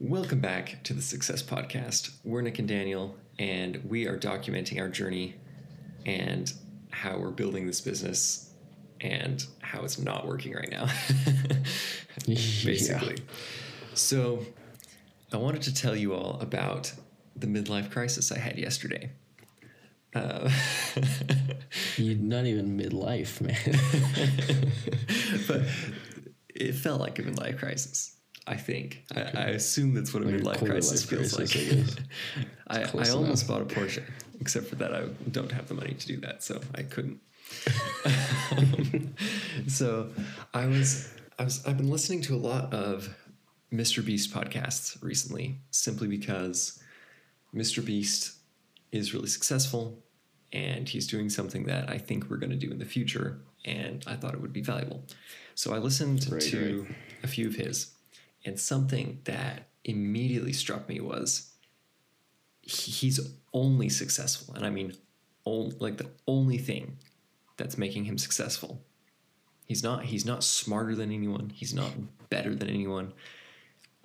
Welcome 0.00 0.38
back 0.38 0.84
to 0.84 0.94
the 0.94 1.02
Success 1.02 1.42
Podcast. 1.42 2.12
We're 2.22 2.40
Nick 2.40 2.60
and 2.60 2.68
Daniel, 2.68 3.16
and 3.36 3.82
we 3.84 4.06
are 4.06 4.16
documenting 4.16 4.80
our 4.80 4.88
journey 4.88 5.34
and 6.06 6.52
how 6.90 7.18
we're 7.18 7.32
building 7.32 7.66
this 7.66 7.80
business 7.80 8.52
and 9.00 9.44
how 9.60 9.82
it's 9.82 9.98
not 9.98 10.24
working 10.24 10.52
right 10.52 10.70
now. 10.70 10.86
Basically. 12.26 13.16
So, 13.94 14.46
I 15.32 15.36
wanted 15.36 15.62
to 15.62 15.74
tell 15.74 15.96
you 15.96 16.14
all 16.14 16.38
about 16.40 16.92
the 17.34 17.48
midlife 17.48 17.90
crisis 17.90 18.30
I 18.30 18.38
had 18.38 18.56
yesterday. 18.56 19.10
Uh, 20.14 20.48
You're 21.96 22.14
not 22.18 22.46
even 22.46 22.78
midlife, 22.78 23.40
man. 23.40 23.56
but 25.48 25.62
it 26.54 26.76
felt 26.76 27.00
like 27.00 27.18
a 27.18 27.22
midlife 27.22 27.58
crisis. 27.58 28.14
I 28.48 28.56
think. 28.56 29.04
I, 29.14 29.20
I 29.20 29.44
assume 29.60 29.94
that's 29.94 30.14
what 30.14 30.22
a 30.22 30.26
Like 30.26 30.40
midlife 30.60 30.66
crisis 30.66 31.10
life 31.10 31.20
feels 31.20 31.34
crisis, 31.34 31.96
like. 31.96 32.06
I 32.68 32.82
I, 32.84 33.06
I 33.06 33.10
almost 33.10 33.46
bought 33.46 33.62
a 33.62 33.66
Porsche, 33.66 34.02
except 34.40 34.66
for 34.68 34.76
that 34.76 34.94
I 34.94 35.06
don't 35.30 35.52
have 35.52 35.68
the 35.68 35.74
money 35.74 35.94
to 35.94 36.06
do 36.06 36.16
that, 36.20 36.42
so 36.42 36.60
I 36.74 36.82
couldn't. 36.82 37.20
so 39.66 40.10
I 40.54 40.66
was 40.66 41.12
I 41.38 41.44
was 41.44 41.64
I've 41.66 41.76
been 41.76 41.90
listening 41.90 42.22
to 42.22 42.34
a 42.34 42.38
lot 42.38 42.72
of 42.72 43.14
Mr. 43.72 44.04
Beast 44.04 44.32
podcasts 44.32 45.00
recently, 45.02 45.58
simply 45.70 46.08
because 46.08 46.82
Mr. 47.54 47.84
Beast 47.84 48.32
is 48.92 49.12
really 49.14 49.28
successful 49.28 49.98
and 50.52 50.88
he's 50.88 51.06
doing 51.06 51.28
something 51.28 51.64
that 51.64 51.90
I 51.90 51.98
think 51.98 52.30
we're 52.30 52.38
going 52.38 52.50
to 52.50 52.56
do 52.56 52.70
in 52.70 52.78
the 52.78 52.86
future, 52.86 53.40
and 53.66 54.02
I 54.06 54.16
thought 54.16 54.32
it 54.32 54.40
would 54.40 54.52
be 54.52 54.62
valuable. 54.62 55.04
So 55.54 55.74
I 55.74 55.78
listened 55.78 56.26
Right, 56.30 56.40
to 56.42 56.86
right. 56.88 56.96
a 57.22 57.26
few 57.26 57.48
of 57.48 57.54
his, 57.54 57.92
and 58.44 58.58
something 58.58 59.20
that 59.24 59.68
immediately 59.84 60.52
struck 60.52 60.88
me 60.88 61.00
was 61.00 61.52
he's 62.62 63.20
only 63.52 63.88
successful, 63.88 64.54
and 64.54 64.64
I 64.64 64.70
mean, 64.70 64.94
on, 65.44 65.72
like 65.78 65.96
the 65.96 66.10
only 66.26 66.58
thing 66.58 66.98
that's 67.56 67.78
making 67.78 68.04
him 68.04 68.18
successful. 68.18 68.82
He's 69.66 69.82
not 69.82 70.04
he's 70.06 70.24
not 70.24 70.44
smarter 70.44 70.94
than 70.94 71.10
anyone. 71.12 71.50
He's 71.54 71.74
not 71.74 71.92
better 72.30 72.54
than 72.54 72.68
anyone. 72.68 73.12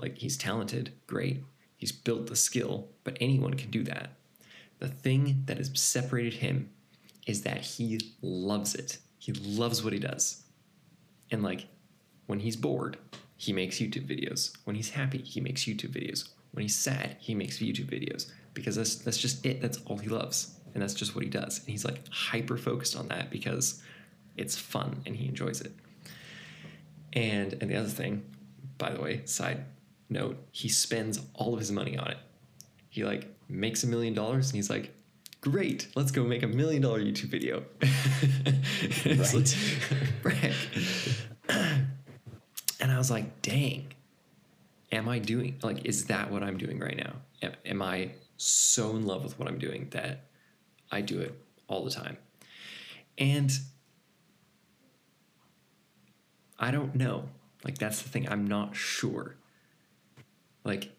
Like 0.01 0.17
he's 0.17 0.37
talented, 0.37 0.93
great. 1.07 1.43
He's 1.77 1.91
built 1.91 2.27
the 2.27 2.35
skill, 2.35 2.89
but 3.03 3.17
anyone 3.19 3.53
can 3.53 3.69
do 3.69 3.83
that. 3.83 4.11
The 4.79 4.87
thing 4.87 5.43
that 5.45 5.57
has 5.57 5.71
separated 5.73 6.33
him 6.35 6.69
is 7.27 7.43
that 7.43 7.61
he 7.61 7.99
loves 8.21 8.75
it. 8.75 8.97
He 9.17 9.31
loves 9.33 9.83
what 9.83 9.93
he 9.93 9.99
does. 9.99 10.43
And 11.31 11.43
like 11.43 11.67
when 12.25 12.39
he's 12.39 12.55
bored, 12.55 12.97
he 13.43 13.51
makes 13.51 13.77
YouTube 13.77 14.07
videos. 14.07 14.55
When 14.63 14.77
he's 14.77 14.91
happy, 14.91 15.17
he 15.17 15.41
makes 15.41 15.65
YouTube 15.65 15.89
videos. 15.89 16.29
When 16.53 16.61
he's 16.61 16.75
sad, 16.75 17.17
he 17.19 17.35
makes 17.35 17.57
YouTube 17.57 17.87
videos 17.87 18.31
because 18.53 18.77
that's 18.77 18.95
that's 18.95 19.17
just 19.17 19.45
it. 19.45 19.61
That's 19.61 19.79
all 19.85 19.97
he 19.97 20.07
loves. 20.07 20.57
And 20.73 20.81
that's 20.81 20.93
just 20.93 21.13
what 21.13 21.25
he 21.25 21.29
does. 21.29 21.59
And 21.59 21.67
he's 21.67 21.83
like 21.83 22.07
hyper 22.09 22.57
focused 22.57 22.95
on 22.95 23.09
that 23.09 23.29
because 23.29 23.83
it's 24.37 24.57
fun 24.57 25.01
and 25.05 25.13
he 25.13 25.27
enjoys 25.27 25.59
it. 25.59 25.73
And 27.11 27.53
and 27.59 27.69
the 27.69 27.75
other 27.75 27.89
thing, 27.89 28.23
by 28.77 28.91
the 28.91 29.01
way, 29.01 29.23
side 29.25 29.65
note, 30.09 30.37
he 30.51 30.69
spends 30.69 31.19
all 31.33 31.53
of 31.53 31.59
his 31.59 31.71
money 31.71 31.97
on 31.97 32.11
it. 32.11 32.17
He 32.89 33.03
like 33.03 33.27
makes 33.49 33.83
a 33.83 33.87
million 33.87 34.13
dollars 34.13 34.51
and 34.51 34.55
he's 34.55 34.69
like, 34.69 34.93
great, 35.41 35.89
let's 35.95 36.11
go 36.11 36.23
make 36.23 36.43
a 36.43 36.47
million 36.47 36.81
dollar 36.81 37.01
YouTube 37.01 37.29
video. 37.29 37.65
Brag. 40.21 40.53
and 41.49 41.82
I 42.93 42.97
was 42.97 43.11
like, 43.11 43.41
dang, 43.41 43.93
am 44.91 45.09
I 45.09 45.19
doing 45.19 45.57
like 45.61 45.85
is 45.85 46.05
that 46.05 46.31
what 46.31 46.43
I'm 46.43 46.57
doing 46.57 46.79
right 46.79 46.97
now? 46.97 47.13
Am, 47.41 47.53
am 47.65 47.81
I 47.81 48.11
so 48.37 48.91
in 48.91 49.05
love 49.05 49.23
with 49.23 49.37
what 49.39 49.47
I'm 49.47 49.57
doing 49.57 49.87
that 49.91 50.25
I 50.91 51.01
do 51.01 51.19
it 51.19 51.37
all 51.67 51.83
the 51.83 51.91
time? 51.91 52.17
And 53.17 53.51
I 56.59 56.71
don't 56.71 56.95
know. 56.95 57.25
Like 57.63 57.77
that's 57.77 58.01
the 58.01 58.09
thing. 58.09 58.27
I'm 58.29 58.47
not 58.47 58.75
sure. 58.75 59.35
Like 60.63 60.91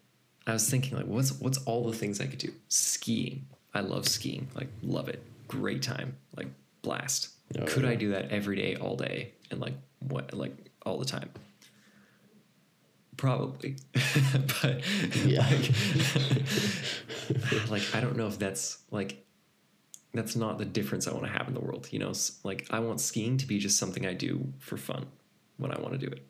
I 0.45 0.53
was 0.53 0.69
thinking 0.69 0.97
like 0.97 1.07
what's 1.07 1.31
what's 1.39 1.57
all 1.59 1.89
the 1.89 1.97
things 1.97 2.19
I 2.19 2.27
could 2.27 2.39
do? 2.39 2.53
Skiing. 2.67 3.47
I 3.73 3.81
love 3.81 4.07
skiing. 4.07 4.49
Like 4.55 4.67
love 4.81 5.09
it. 5.09 5.23
Great 5.47 5.81
time. 5.81 6.17
Like 6.35 6.47
blast. 6.81 7.29
Oh, 7.57 7.65
could 7.65 7.83
yeah. 7.83 7.89
I 7.89 7.95
do 7.95 8.11
that 8.11 8.31
every 8.31 8.55
day 8.55 8.75
all 8.75 8.95
day 8.95 9.33
and 9.51 9.59
like 9.59 9.73
what 9.99 10.33
like 10.33 10.55
all 10.85 10.97
the 10.97 11.05
time? 11.05 11.29
Probably. 13.17 13.77
but 14.61 14.81
Yeah. 15.25 15.47
like 15.49 15.71
like 17.71 17.95
I 17.95 18.01
don't 18.01 18.17
know 18.17 18.27
if 18.27 18.37
that's 18.39 18.79
like 18.91 19.25
that's 20.13 20.35
not 20.35 20.57
the 20.57 20.65
difference 20.65 21.07
I 21.07 21.11
want 21.11 21.25
to 21.25 21.31
have 21.31 21.47
in 21.47 21.53
the 21.53 21.59
world. 21.59 21.87
You 21.91 21.99
know, 21.99 22.13
like 22.43 22.67
I 22.71 22.79
want 22.79 23.01
skiing 23.01 23.37
to 23.37 23.47
be 23.47 23.59
just 23.59 23.77
something 23.77 24.05
I 24.05 24.13
do 24.13 24.53
for 24.59 24.77
fun 24.77 25.05
when 25.57 25.71
I 25.71 25.79
want 25.79 25.93
to 25.93 25.97
do 25.97 26.07
it. 26.07 26.25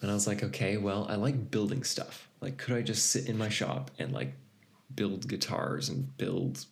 And 0.00 0.10
I 0.10 0.14
was 0.14 0.26
like, 0.26 0.42
okay, 0.44 0.76
well, 0.76 1.06
I 1.08 1.16
like 1.16 1.50
building 1.50 1.82
stuff. 1.82 2.28
Like, 2.40 2.58
could 2.58 2.76
I 2.76 2.82
just 2.82 3.10
sit 3.10 3.28
in 3.28 3.38
my 3.38 3.48
shop 3.48 3.90
and 3.98 4.12
like 4.12 4.34
build 4.94 5.26
guitars 5.26 5.88
and 5.88 6.16
build 6.18 6.66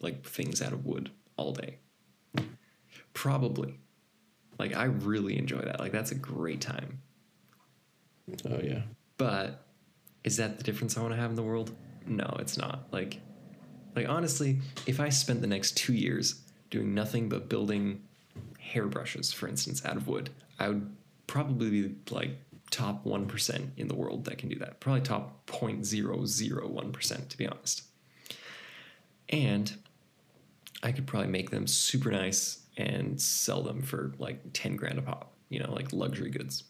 like 0.00 0.24
things 0.24 0.62
out 0.62 0.72
of 0.72 0.86
wood 0.86 1.10
all 1.36 1.52
day? 1.52 1.78
Probably. 3.12 3.78
Like, 4.58 4.74
I 4.76 4.84
really 4.84 5.38
enjoy 5.38 5.60
that. 5.60 5.80
Like, 5.80 5.92
that's 5.92 6.10
a 6.10 6.14
great 6.16 6.60
time. 6.60 7.00
Oh 8.48 8.60
yeah. 8.62 8.82
But 9.16 9.64
is 10.24 10.36
that 10.36 10.58
the 10.58 10.64
difference 10.64 10.96
I 10.96 11.00
want 11.02 11.14
to 11.14 11.20
have 11.20 11.30
in 11.30 11.36
the 11.36 11.42
world? 11.42 11.74
No, 12.06 12.36
it's 12.38 12.56
not. 12.56 12.86
Like, 12.90 13.20
like 13.94 14.08
honestly, 14.08 14.58
if 14.86 15.00
I 15.00 15.08
spent 15.08 15.40
the 15.40 15.46
next 15.46 15.76
two 15.76 15.92
years 15.92 16.42
doing 16.70 16.94
nothing 16.94 17.28
but 17.28 17.48
building 17.48 18.02
hairbrushes, 18.58 19.32
for 19.32 19.48
instance, 19.48 19.84
out 19.84 19.96
of 19.96 20.08
wood, 20.08 20.30
I 20.58 20.68
would 20.68 20.94
probably 21.26 21.70
be 21.70 21.94
like 22.10 22.30
top 22.70 23.04
one 23.04 23.26
percent 23.26 23.70
in 23.76 23.88
the 23.88 23.94
world 23.94 24.24
that 24.24 24.38
can 24.38 24.48
do 24.48 24.56
that. 24.56 24.80
Probably 24.80 25.02
top 25.02 25.46
0.001 25.46 26.92
percent, 26.92 27.30
to 27.30 27.36
be 27.36 27.46
honest. 27.46 27.82
And 29.28 29.72
I 30.82 30.92
could 30.92 31.06
probably 31.06 31.28
make 31.28 31.50
them 31.50 31.66
super 31.66 32.10
nice 32.10 32.60
and 32.76 33.20
sell 33.20 33.62
them 33.62 33.82
for 33.82 34.12
like 34.18 34.40
10 34.52 34.76
grand 34.76 34.98
a 34.98 35.02
pop, 35.02 35.32
you 35.48 35.60
know, 35.60 35.72
like 35.72 35.92
luxury 35.92 36.30
goods. 36.30 36.64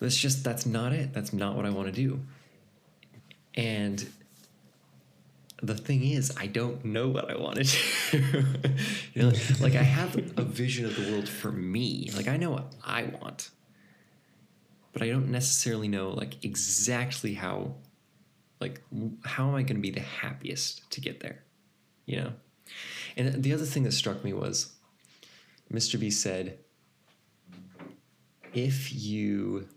That's 0.00 0.16
just 0.16 0.44
that's 0.44 0.66
not 0.66 0.92
it. 0.92 1.12
That's 1.12 1.32
not 1.32 1.56
what 1.56 1.66
I 1.66 1.70
want 1.70 1.86
to 1.86 1.92
do. 1.92 2.20
And 3.54 4.06
the 5.62 5.74
thing 5.74 6.04
is, 6.04 6.32
I 6.36 6.46
don't 6.46 6.84
know 6.84 7.08
what 7.08 7.30
I 7.30 7.36
want 7.36 7.56
to 7.56 7.62
do. 8.10 8.44
you 9.14 9.22
know, 9.22 9.32
like 9.60 9.74
I 9.74 9.82
have 9.82 10.16
a 10.16 10.42
vision 10.42 10.84
of 10.84 10.96
the 10.96 11.12
world 11.12 11.28
for 11.28 11.52
me. 11.52 12.10
Like 12.14 12.28
I 12.28 12.36
know 12.36 12.50
what 12.50 12.72
I 12.84 13.04
want, 13.04 13.50
but 14.92 15.02
I 15.02 15.08
don't 15.08 15.30
necessarily 15.30 15.88
know 15.88 16.10
like 16.10 16.44
exactly 16.44 17.34
how. 17.34 17.74
Like 18.60 18.80
how 19.24 19.48
am 19.48 19.54
I 19.54 19.62
going 19.62 19.76
to 19.76 19.82
be 19.82 19.90
the 19.90 20.00
happiest 20.00 20.90
to 20.92 21.00
get 21.00 21.20
there? 21.20 21.44
You 22.06 22.16
know. 22.16 22.32
And 23.16 23.42
the 23.42 23.52
other 23.52 23.64
thing 23.64 23.82
that 23.84 23.92
struck 23.92 24.24
me 24.24 24.32
was, 24.32 24.72
Mr. 25.72 25.98
B 25.98 26.10
said, 26.10 26.58
if 28.52 28.94
you 28.94 29.68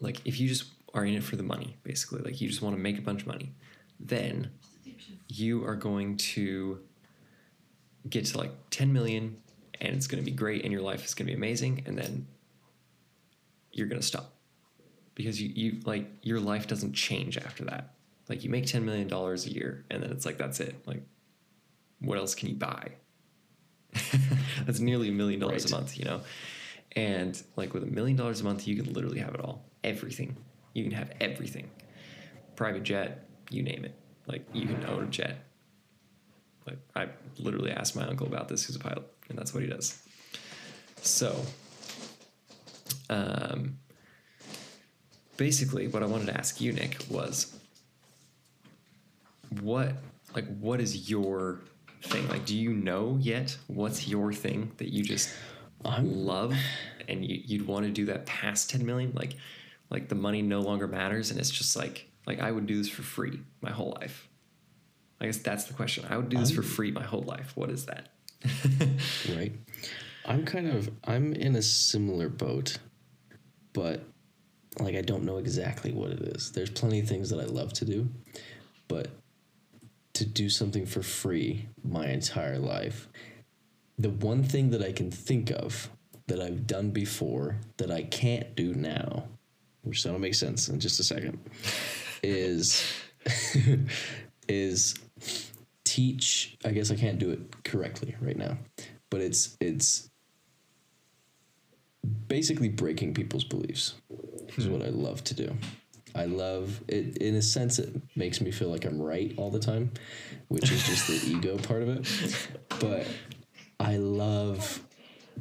like 0.00 0.20
if 0.24 0.38
you 0.40 0.48
just 0.48 0.64
are 0.92 1.04
in 1.04 1.14
it 1.14 1.24
for 1.24 1.36
the 1.36 1.42
money 1.42 1.76
basically 1.82 2.20
like 2.22 2.40
you 2.40 2.48
just 2.48 2.62
want 2.62 2.74
to 2.76 2.80
make 2.80 2.98
a 2.98 3.02
bunch 3.02 3.22
of 3.22 3.26
money 3.26 3.52
then 4.00 4.50
you 5.28 5.64
are 5.66 5.74
going 5.74 6.16
to 6.16 6.78
get 8.08 8.24
to 8.26 8.38
like 8.38 8.52
10 8.70 8.92
million 8.92 9.36
and 9.80 9.94
it's 9.96 10.06
going 10.06 10.22
to 10.22 10.24
be 10.30 10.34
great 10.36 10.62
and 10.62 10.72
your 10.72 10.82
life 10.82 11.04
is 11.04 11.14
going 11.14 11.26
to 11.26 11.32
be 11.32 11.36
amazing 11.36 11.82
and 11.86 11.96
then 11.98 12.26
you're 13.72 13.88
going 13.88 14.00
to 14.00 14.06
stop. 14.06 14.32
Because 15.14 15.40
you, 15.40 15.50
you 15.54 15.80
like 15.84 16.06
your 16.22 16.38
life 16.38 16.66
doesn't 16.66 16.92
change 16.92 17.38
after 17.38 17.64
that. 17.64 17.94
Like 18.28 18.44
you 18.44 18.50
make 18.50 18.66
10 18.66 18.84
million 18.84 19.08
dollars 19.08 19.46
a 19.46 19.50
year 19.50 19.84
and 19.90 20.02
then 20.02 20.10
it's 20.12 20.24
like 20.26 20.38
that's 20.38 20.60
it. 20.60 20.76
Like 20.86 21.02
what 22.00 22.18
else 22.18 22.34
can 22.34 22.48
you 22.50 22.56
buy? 22.56 22.88
That's 24.66 24.80
nearly 24.80 25.08
a 25.08 25.12
million 25.12 25.40
dollars 25.40 25.64
Right. 25.64 25.72
a 25.72 25.74
month 25.76 25.98
you 25.98 26.04
know 26.04 26.20
and 26.96 27.42
like 27.56 27.74
with 27.74 27.82
a 27.82 27.86
million 27.86 28.16
dollars 28.16 28.40
a 28.40 28.44
month 28.44 28.66
you 28.66 28.76
can 28.80 28.92
literally 28.92 29.18
have 29.18 29.34
it 29.34 29.40
all. 29.40 29.64
Everything. 29.82 30.36
You 30.72 30.84
can 30.84 30.92
have 30.92 31.10
everything. 31.20 31.70
Private 32.56 32.82
jet 32.82 33.26
you 33.50 33.62
name 33.62 33.84
it. 33.84 33.94
Like 34.26 34.46
you 34.52 34.66
can 34.66 34.84
own 34.86 35.04
a 35.04 35.06
jet. 35.06 35.44
Like 36.66 36.78
i 36.96 37.08
literally 37.38 37.70
asked 37.70 37.94
my 37.94 38.06
uncle 38.06 38.26
about 38.26 38.48
this. 38.48 38.64
Who's 38.64 38.76
a 38.76 38.80
pilot 38.80 39.04
and 39.28 39.38
that's 39.38 39.52
what 39.52 39.62
he 39.62 39.68
does. 39.68 40.00
So 41.02 41.40
um 43.10 43.78
basically 45.36 45.88
what 45.88 46.02
i 46.02 46.06
wanted 46.06 46.26
to 46.26 46.34
ask 46.38 46.60
you 46.60 46.72
nick 46.72 46.96
was 47.10 47.54
what 49.60 49.94
like 50.34 50.46
what 50.58 50.80
is 50.80 51.10
your 51.10 51.60
thing? 52.02 52.28
Like 52.28 52.44
do 52.44 52.56
you 52.56 52.72
know 52.72 53.18
yet 53.20 53.56
what's 53.66 54.08
your 54.08 54.32
thing 54.32 54.72
that 54.78 54.92
you 54.92 55.02
just 55.02 55.30
love 56.00 56.54
and 57.08 57.24
you, 57.24 57.40
you'd 57.44 57.66
want 57.66 57.84
to 57.86 57.92
do 57.92 58.06
that 58.06 58.26
past 58.26 58.70
10 58.70 58.84
million 58.84 59.12
like 59.14 59.36
like 59.90 60.08
the 60.08 60.14
money 60.14 60.42
no 60.42 60.60
longer 60.60 60.86
matters 60.86 61.30
and 61.30 61.38
it's 61.38 61.50
just 61.50 61.76
like 61.76 62.08
like 62.26 62.40
i 62.40 62.50
would 62.50 62.66
do 62.66 62.78
this 62.78 62.88
for 62.88 63.02
free 63.02 63.38
my 63.60 63.70
whole 63.70 63.96
life 64.00 64.28
i 65.20 65.26
guess 65.26 65.38
that's 65.38 65.64
the 65.64 65.74
question 65.74 66.04
i 66.08 66.16
would 66.16 66.28
do 66.28 66.38
this 66.38 66.50
for 66.50 66.62
free 66.62 66.90
my 66.90 67.02
whole 67.02 67.22
life 67.22 67.52
what 67.54 67.70
is 67.70 67.86
that 67.86 68.08
right. 69.34 69.52
I'm 70.26 70.44
kind 70.44 70.68
of 70.68 70.90
I'm 71.04 71.32
in 71.34 71.56
a 71.56 71.62
similar 71.62 72.28
boat, 72.28 72.78
but 73.72 74.02
like 74.78 74.96
I 74.96 75.02
don't 75.02 75.24
know 75.24 75.38
exactly 75.38 75.92
what 75.92 76.10
it 76.10 76.20
is. 76.20 76.52
There's 76.52 76.70
plenty 76.70 77.00
of 77.00 77.08
things 77.08 77.30
that 77.30 77.40
I 77.40 77.44
love 77.44 77.72
to 77.74 77.84
do, 77.84 78.08
but 78.88 79.08
to 80.14 80.24
do 80.24 80.48
something 80.48 80.86
for 80.86 81.02
free 81.02 81.68
my 81.82 82.08
entire 82.08 82.58
life, 82.58 83.08
the 83.98 84.10
one 84.10 84.42
thing 84.42 84.70
that 84.70 84.82
I 84.82 84.92
can 84.92 85.10
think 85.10 85.50
of 85.50 85.90
that 86.26 86.40
I've 86.40 86.66
done 86.66 86.90
before 86.90 87.58
that 87.76 87.90
I 87.90 88.02
can't 88.02 88.54
do 88.54 88.74
now, 88.74 89.24
which 89.82 90.02
that'll 90.02 90.18
make 90.18 90.34
sense 90.34 90.68
in 90.68 90.80
just 90.80 90.98
a 91.00 91.04
second, 91.04 91.38
is 92.22 92.82
is 94.48 94.94
teach 95.84 96.56
i 96.64 96.70
guess 96.70 96.90
i 96.90 96.96
can't 96.96 97.18
do 97.18 97.30
it 97.30 97.64
correctly 97.64 98.16
right 98.20 98.36
now 98.36 98.56
but 99.10 99.20
it's 99.20 99.56
it's 99.60 100.10
basically 102.26 102.68
breaking 102.68 103.14
people's 103.14 103.44
beliefs 103.44 103.94
is 104.56 104.68
what 104.68 104.82
i 104.82 104.88
love 104.88 105.22
to 105.24 105.34
do. 105.34 105.54
I 106.16 106.26
love 106.26 106.80
it 106.86 107.18
in 107.18 107.34
a 107.34 107.42
sense 107.42 107.80
it 107.80 107.92
makes 108.14 108.40
me 108.40 108.52
feel 108.52 108.68
like 108.68 108.84
i'm 108.84 109.02
right 109.02 109.34
all 109.36 109.50
the 109.50 109.58
time 109.58 109.90
which 110.46 110.70
is 110.70 110.86
just 110.86 111.08
the 111.08 111.20
ego 111.28 111.58
part 111.58 111.82
of 111.82 111.88
it 111.88 112.48
but 112.78 113.04
i 113.84 113.96
love 113.96 114.82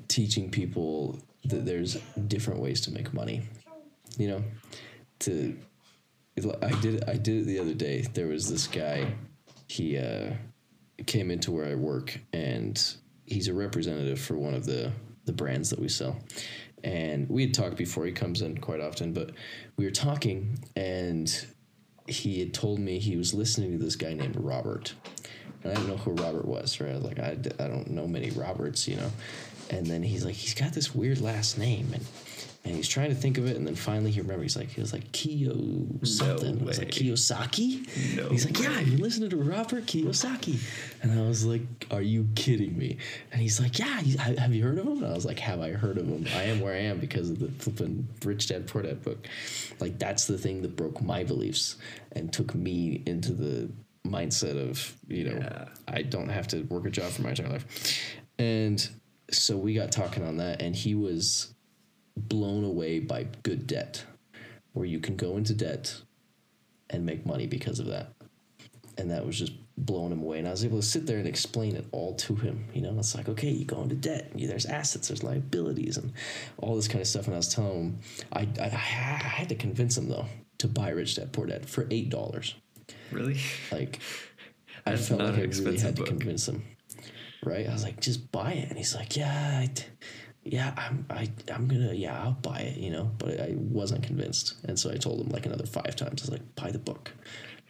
teaching 0.07 0.49
people 0.49 1.19
that 1.45 1.65
there's 1.65 1.95
different 2.27 2.59
ways 2.59 2.81
to 2.81 2.91
make 2.91 3.13
money 3.13 3.41
you 4.17 4.27
know 4.27 4.43
to 5.19 5.57
I 6.37 6.71
did 6.81 7.03
I 7.07 7.15
did 7.15 7.41
it 7.41 7.45
the 7.45 7.59
other 7.59 7.73
day. 7.73 8.01
There 8.13 8.27
was 8.27 8.49
this 8.49 8.67
guy. 8.67 9.13
He 9.67 9.97
uh, 9.97 10.31
came 11.05 11.29
into 11.29 11.51
where 11.51 11.65
I 11.65 11.75
work, 11.75 12.19
and 12.33 12.81
he's 13.25 13.47
a 13.47 13.53
representative 13.53 14.19
for 14.19 14.35
one 14.35 14.53
of 14.53 14.65
the 14.65 14.91
the 15.25 15.33
brands 15.33 15.69
that 15.69 15.79
we 15.79 15.89
sell. 15.89 16.19
And 16.83 17.29
we 17.29 17.43
had 17.43 17.53
talked 17.53 17.77
before. 17.77 18.05
He 18.05 18.11
comes 18.11 18.41
in 18.41 18.57
quite 18.57 18.81
often, 18.81 19.13
but 19.13 19.31
we 19.77 19.85
were 19.85 19.91
talking, 19.91 20.59
and 20.75 21.45
he 22.07 22.39
had 22.39 22.53
told 22.53 22.79
me 22.79 22.99
he 22.99 23.15
was 23.15 23.33
listening 23.33 23.71
to 23.71 23.77
this 23.77 23.95
guy 23.95 24.13
named 24.13 24.35
Robert. 24.35 24.93
And 25.63 25.71
I 25.71 25.75
didn't 25.75 25.89
know 25.89 25.97
who 25.97 26.11
Robert 26.11 26.45
was, 26.45 26.79
right? 26.79 26.91
I 26.91 26.95
was 26.95 27.03
like, 27.03 27.19
I, 27.19 27.37
I 27.59 27.67
don't 27.67 27.89
know 27.91 28.07
many 28.07 28.31
Roberts, 28.31 28.87
you 28.87 28.97
know? 28.97 29.11
And 29.69 29.85
then 29.85 30.03
he's 30.03 30.25
like, 30.25 30.35
he's 30.35 30.53
got 30.53 30.73
this 30.73 30.93
weird 30.93 31.21
last 31.21 31.57
name. 31.57 31.89
And 31.93 32.05
and 32.65 32.73
he's 32.75 32.87
trying 32.87 33.09
to 33.09 33.15
think 33.15 33.37
of 33.37 33.45
it, 33.45 33.57
and 33.57 33.67
then 33.67 33.75
finally 33.75 34.09
he 34.09 34.21
remembers. 34.21 34.53
He's 34.53 34.57
like, 34.57 34.69
he 34.69 34.79
was 34.79 34.93
like 34.93 35.11
Kiyo 35.11 36.07
something. 36.07 36.61
I 36.61 36.63
was 36.63 36.79
like. 36.79 36.91
Kiyosaki. 36.91 38.15
No 38.15 38.29
He's 38.29 38.45
like, 38.45 38.57
yeah, 38.57 38.79
you're 38.79 38.99
listening 38.99 39.29
to 39.31 39.35
Robert 39.37 39.85
Kiyosaki, 39.85 40.59
and 41.01 41.11
I 41.19 41.27
was 41.27 41.45
like, 41.45 41.61
are 41.91 42.01
you 42.01 42.25
kidding 42.35 42.77
me? 42.77 42.97
And 43.33 43.41
he's 43.41 43.59
like, 43.59 43.79
yeah, 43.79 43.99
he- 43.99 44.15
ha- 44.15 44.35
have 44.37 44.53
you 44.53 44.63
heard 44.63 44.77
of 44.77 44.85
him? 44.85 45.03
And 45.03 45.07
I 45.07 45.13
was 45.13 45.25
like, 45.25 45.39
have 45.39 45.59
I 45.59 45.71
heard 45.71 45.97
of 45.97 46.07
him? 46.07 46.25
I 46.37 46.43
am 46.43 46.61
where 46.61 46.73
I 46.73 46.79
am 46.83 46.99
because 46.99 47.29
of 47.29 47.39
the 47.39 47.49
flipping 47.61 48.07
Rich 48.23 48.47
Dad 48.47 48.65
Poor 48.67 48.81
Dad 48.81 49.03
book. 49.03 49.27
Like 49.81 49.99
that's 49.99 50.25
the 50.25 50.37
thing 50.37 50.61
that 50.61 50.77
broke 50.77 51.01
my 51.01 51.25
beliefs 51.25 51.75
and 52.13 52.31
took 52.31 52.55
me 52.55 53.03
into 53.05 53.33
the 53.33 53.69
mindset 54.05 54.57
of 54.57 54.95
you 55.07 55.29
know 55.29 55.37
Yeah. 55.37 55.65
I 55.87 56.01
don't 56.01 56.29
have 56.29 56.47
to 56.49 56.63
work 56.63 56.85
a 56.85 56.89
job 56.89 57.11
for 57.11 57.21
my 57.21 57.29
entire 57.29 57.49
life, 57.49 58.01
and 58.37 58.87
so 59.31 59.57
we 59.57 59.73
got 59.73 59.91
talking 59.91 60.23
on 60.23 60.37
that, 60.37 60.61
and 60.61 60.75
he 60.75 60.95
was 60.95 61.53
blown 62.15 62.63
away 62.63 62.99
by 62.99 63.27
good 63.43 63.67
debt, 63.67 64.03
where 64.73 64.85
you 64.85 64.99
can 64.99 65.15
go 65.15 65.37
into 65.37 65.53
debt 65.53 66.01
and 66.89 67.05
make 67.05 67.25
money 67.25 67.47
because 67.47 67.79
of 67.79 67.87
that. 67.87 68.13
And 68.97 69.09
that 69.09 69.25
was 69.25 69.39
just 69.39 69.53
blowing 69.75 70.11
him 70.11 70.21
away. 70.21 70.37
And 70.37 70.47
I 70.47 70.51
was 70.51 70.63
able 70.63 70.79
to 70.79 70.85
sit 70.85 71.07
there 71.07 71.17
and 71.17 71.27
explain 71.27 71.75
it 71.75 71.85
all 71.91 72.13
to 72.15 72.35
him. 72.35 72.65
You 72.73 72.81
know, 72.81 72.95
it's 72.99 73.15
like, 73.15 73.27
okay, 73.27 73.49
you 73.49 73.65
go 73.65 73.81
into 73.81 73.95
debt. 73.95 74.31
You, 74.35 74.47
there's 74.47 74.67
assets, 74.67 75.07
there's 75.07 75.23
liabilities, 75.23 75.97
and 75.97 76.13
all 76.57 76.75
this 76.75 76.87
kind 76.87 77.01
of 77.01 77.07
stuff. 77.07 77.25
And 77.25 77.33
I 77.33 77.37
was 77.37 77.49
telling 77.53 77.73
him, 77.73 77.99
I, 78.31 78.47
I, 78.61 78.65
I 78.65 78.67
had 78.67 79.49
to 79.49 79.55
convince 79.55 79.97
him, 79.97 80.09
though, 80.09 80.27
to 80.59 80.67
buy 80.67 80.89
Rich 80.89 81.15
Dad 81.15 81.33
Poor 81.33 81.47
Dad 81.47 81.67
for 81.67 81.85
$8. 81.85 82.53
Really 83.13 83.39
Like, 83.71 83.99
I 84.85 84.95
felt 84.95 85.21
like 85.21 85.35
I 85.35 85.41
really 85.41 85.79
had 85.79 85.95
to 85.95 86.03
convince 86.03 86.47
him. 86.47 86.63
Right? 87.43 87.67
I 87.67 87.73
was 87.73 87.83
like, 87.83 87.99
just 87.99 88.31
buy 88.31 88.53
it. 88.53 88.69
And 88.69 88.77
he's 88.77 88.95
like, 88.95 89.17
yeah, 89.17 89.61
I 89.61 89.69
yeah, 90.45 90.73
I'm, 90.75 91.05
I, 91.09 91.29
I'm 91.53 91.67
gonna, 91.67 91.93
yeah, 91.93 92.21
I'll 92.21 92.33
buy 92.33 92.59
it, 92.59 92.77
you 92.77 92.91
know. 92.91 93.11
But 93.17 93.39
I 93.39 93.53
wasn't 93.55 94.03
convinced, 94.03 94.55
and 94.65 94.77
so 94.77 94.91
I 94.91 94.97
told 94.97 95.21
him 95.21 95.29
like 95.29 95.45
another 95.45 95.65
five 95.65 95.95
times. 95.95 96.21
I 96.21 96.25
was 96.25 96.31
like, 96.31 96.55
buy 96.55 96.71
the 96.71 96.79
book, 96.79 97.11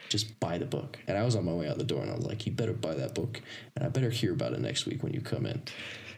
just 0.10 0.40
buy 0.40 0.58
the 0.58 0.66
book. 0.66 0.98
And 1.08 1.18
I 1.18 1.24
was 1.24 1.36
on 1.36 1.46
my 1.46 1.54
way 1.54 1.70
out 1.70 1.78
the 1.78 1.84
door, 1.84 2.02
and 2.02 2.12
I 2.12 2.16
was 2.16 2.26
like, 2.26 2.46
you 2.46 2.52
better 2.52 2.74
buy 2.74 2.96
that 2.96 3.14
book, 3.14 3.42
and 3.76 3.86
I 3.86 3.90
better 3.90 4.10
hear 4.10 4.34
about 4.34 4.54
it 4.54 4.60
next 4.60 4.86
week 4.86 5.04
when 5.04 5.14
you 5.14 5.22
come 5.22 5.46
in. 5.46 5.62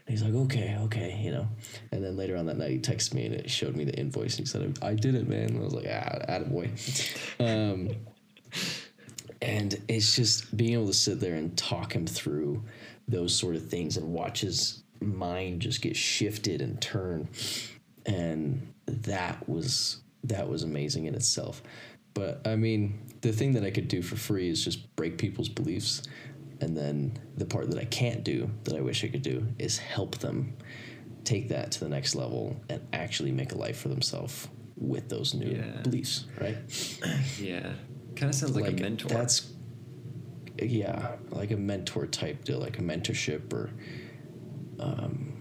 And 0.06 0.16
he's 0.16 0.22
like, 0.22 0.34
okay, 0.34 0.76
okay, 0.84 1.20
you 1.22 1.32
know. 1.32 1.48
And 1.92 2.02
then 2.02 2.16
later 2.16 2.36
on 2.36 2.46
that 2.46 2.56
night, 2.56 2.70
he 2.70 2.78
texted 2.78 3.12
me 3.12 3.26
and 3.26 3.34
it 3.34 3.50
showed 3.50 3.76
me 3.76 3.84
the 3.84 3.98
invoice, 3.98 4.38
and 4.38 4.46
he 4.46 4.50
said, 4.50 4.78
I 4.80 4.94
did 4.94 5.14
it, 5.14 5.28
man. 5.28 5.50
And 5.50 5.60
I 5.60 5.64
was 5.64 5.74
like, 5.74 5.86
ah, 5.88 6.18
attaboy. 6.28 6.70
Um, 7.38 7.90
and 9.46 9.80
it's 9.88 10.14
just 10.16 10.56
being 10.56 10.72
able 10.74 10.86
to 10.88 10.92
sit 10.94 11.20
there 11.20 11.34
and 11.36 11.56
talk 11.56 11.94
him 11.94 12.06
through 12.06 12.62
those 13.08 13.34
sort 13.34 13.54
of 13.56 13.68
things 13.68 13.96
and 13.96 14.12
watch 14.12 14.40
his 14.40 14.82
mind 15.00 15.60
just 15.60 15.80
get 15.82 15.96
shifted 15.96 16.60
and 16.60 16.80
turn. 16.82 17.28
And 18.04 18.72
that 18.86 19.48
was 19.48 19.98
that 20.24 20.48
was 20.48 20.62
amazing 20.64 21.06
in 21.06 21.14
itself. 21.14 21.62
But 22.14 22.40
i 22.46 22.56
mean 22.56 23.00
the 23.20 23.32
thing 23.32 23.52
that 23.52 23.64
i 23.64 23.70
could 23.70 23.88
do 23.88 24.02
for 24.02 24.16
free 24.16 24.48
is 24.48 24.64
just 24.64 24.94
break 24.96 25.18
people's 25.18 25.48
beliefs. 25.48 26.02
And 26.60 26.76
then 26.76 27.18
the 27.36 27.44
part 27.44 27.68
that 27.70 27.78
i 27.78 27.84
can't 27.84 28.24
do 28.24 28.50
that 28.64 28.74
i 28.74 28.80
wish 28.80 29.04
i 29.04 29.08
could 29.08 29.22
do 29.22 29.46
is 29.58 29.76
help 29.78 30.18
them 30.18 30.56
take 31.24 31.48
that 31.50 31.72
to 31.72 31.80
the 31.80 31.88
next 31.88 32.14
level 32.14 32.56
and 32.70 32.80
actually 32.92 33.32
make 33.32 33.52
a 33.52 33.58
life 33.58 33.78
for 33.78 33.88
themselves 33.88 34.48
with 34.76 35.08
those 35.08 35.34
new 35.34 35.50
Yeah. 35.50 35.82
beliefs 35.82 36.24
right? 36.40 36.56
Yeah 37.40 37.72
kind 38.16 38.30
of 38.30 38.34
sounds 38.34 38.56
like, 38.56 38.78
a 38.78 38.82
mentor 38.82 39.08
that's 39.08 39.52
yeah, 40.62 41.16
like 41.30 41.50
a 41.50 41.56
mentor 41.56 42.06
type 42.06 42.44
deal, 42.44 42.58
like 42.58 42.78
a 42.78 42.82
mentorship 42.82 43.52
or 43.52 43.70
um 44.78 45.32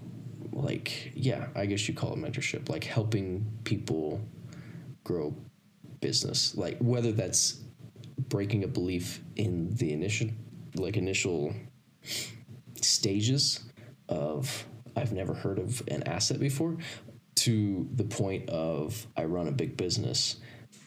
like 0.51 1.11
yeah, 1.15 1.47
I 1.55 1.65
guess 1.65 1.87
you 1.87 1.93
call 1.93 2.13
it 2.13 2.19
mentorship, 2.19 2.69
like 2.69 2.83
helping 2.83 3.45
people 3.63 4.21
grow 5.03 5.35
business. 6.01 6.55
Like 6.55 6.77
whether 6.79 7.11
that's 7.11 7.61
breaking 8.17 8.63
a 8.63 8.67
belief 8.67 9.21
in 9.35 9.73
the 9.75 9.93
initial 9.93 10.29
like 10.75 10.97
initial 10.97 11.53
stages 12.81 13.63
of 14.09 14.65
I've 14.95 15.13
never 15.13 15.33
heard 15.33 15.59
of 15.59 15.81
an 15.87 16.03
asset 16.03 16.39
before 16.39 16.77
to 17.35 17.87
the 17.93 18.03
point 18.03 18.49
of 18.49 19.05
I 19.17 19.25
run 19.25 19.47
a 19.47 19.51
big 19.51 19.77
business 19.77 20.37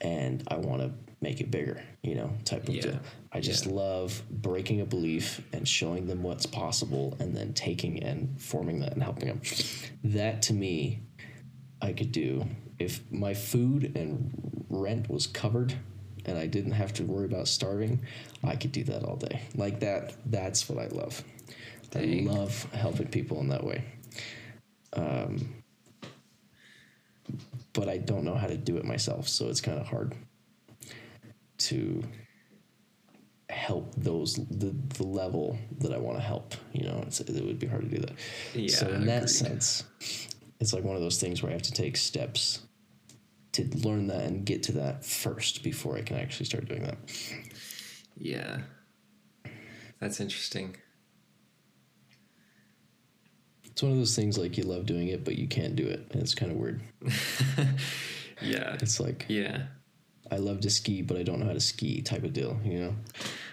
and 0.01 0.43
I 0.49 0.57
want 0.57 0.83
to 0.83 0.93
make 1.21 1.41
it 1.41 1.51
bigger, 1.51 1.83
you 2.03 2.15
know, 2.15 2.33
type 2.45 2.69
of 2.69 2.75
Yeah. 2.75 2.83
deal. 2.83 3.01
I 3.33 3.41
just 3.41 3.67
Yeah. 3.67 3.73
love 3.73 4.23
breaking 4.31 4.81
a 4.81 4.87
belief 4.87 5.43
and 5.53 5.67
showing 5.67 6.07
them 6.07 6.23
what's 6.23 6.47
possible 6.47 7.17
and 7.19 7.37
then 7.37 7.53
taking 7.55 8.03
and 8.03 8.41
forming 8.41 8.81
that 8.81 8.93
and 8.93 9.03
helping 9.03 9.27
them. 9.29 9.41
That 10.05 10.43
to 10.43 10.53
me, 10.53 11.01
I 11.81 11.93
could 11.93 12.13
do 12.13 12.47
if 12.79 13.11
my 13.11 13.35
food 13.35 13.97
and 13.97 14.31
rent 14.69 15.09
was 15.11 15.27
covered 15.27 15.75
and 16.25 16.39
I 16.39 16.47
didn't 16.47 16.73
have 16.73 16.93
to 16.95 17.05
worry 17.05 17.25
about 17.25 17.49
starving, 17.49 18.01
I 18.45 18.55
could 18.57 18.73
do 18.73 18.85
that 18.85 19.03
all 19.03 19.17
day. 19.17 19.43
Like 19.55 19.81
that, 19.81 20.15
that's 20.31 20.69
what 20.69 20.79
I 20.79 20.89
love. 20.89 21.25
Dang. 21.91 22.29
I 22.29 22.33
love 22.33 22.71
helping 22.73 23.09
people 23.09 23.41
in 23.41 23.49
that 23.49 23.65
way. 23.65 23.83
Um, 24.93 25.55
but 27.73 27.89
I 27.89 27.99
don't 27.99 28.25
know 28.25 28.35
how 28.35 28.47
to 28.47 28.57
do 28.57 28.77
it 28.77 28.85
myself, 28.85 29.29
so 29.29 29.49
it's 29.49 29.61
kind 29.61 29.79
of 29.79 29.87
hard 29.87 30.15
to 31.71 32.03
help 33.51 33.95
those 33.97 34.35
the, 34.35 34.75
the 34.97 35.03
level 35.07 35.59
that 35.81 35.93
I 35.93 35.99
want 35.99 36.19
to 36.19 36.23
help. 36.23 36.55
You 36.73 36.85
know, 36.85 37.03
it's, 37.07 37.21
it 37.21 37.45
would 37.45 37.59
be 37.59 37.67
hard 37.67 37.83
to 37.83 37.97
do 37.97 38.01
that. 38.03 38.13
Yeah, 38.55 38.69
so 38.75 38.89
in 38.89 39.07
that 39.07 39.31
sense, 39.31 39.85
it's 40.61 40.73
like 40.73 40.85
one 40.85 40.97
of 40.97 41.03
those 41.03 41.19
things 41.21 41.43
where 41.43 41.51
I 41.51 41.55
have 41.55 41.63
to 41.63 41.73
take 41.73 41.97
steps 41.97 42.61
to 43.53 43.65
learn 43.79 44.07
that 44.09 44.25
and 44.25 44.45
get 44.45 44.63
to 44.65 44.73
that 44.73 45.05
first 45.05 45.63
before 45.63 45.97
I 45.97 46.03
can 46.03 46.17
actually 46.19 46.47
start 46.47 46.69
doing 46.69 46.83
that. 46.85 46.99
yeah 48.17 48.59
that's 50.01 50.21
interesting 50.21 50.77
It's 53.65 53.83
one 53.83 53.93
of 53.93 53.99
those 53.99 54.15
things 54.17 54.37
like 54.37 54.59
you 54.59 54.65
love 54.65 54.87
doing 54.87 55.09
it, 55.09 55.25
but 55.25 55.39
you 55.39 55.47
can't 55.47 55.77
do 55.77 55.87
it, 55.87 56.09
and 56.11 56.21
it's 56.21 56.35
kind 56.35 56.51
of 56.51 56.59
weird. 56.59 56.81
yeah 58.43 58.77
It's 58.81 58.99
like 59.01 59.25
yeah 59.29 59.67
I 60.31 60.37
love 60.37 60.61
to 60.61 60.71
ski, 60.71 61.03
but 61.03 61.17
I 61.17 61.23
don't 61.23 61.41
know 61.41 61.47
how 61.47 61.53
to 61.55 61.61
ski 61.61 62.03
type 62.03 62.23
of 62.25 62.33
deal, 62.33 62.59
you 62.65 62.79
know? 62.81 62.95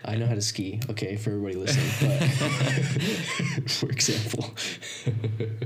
I 0.04 0.16
know 0.16 0.26
how 0.28 0.36
to 0.36 0.42
ski, 0.42 0.80
okay, 0.90 1.16
for 1.16 1.32
everybody 1.32 1.56
listening, 1.56 1.92
but 2.02 3.70
for 3.72 3.90
example. 3.90 4.54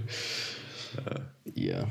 yeah, 1.53 1.85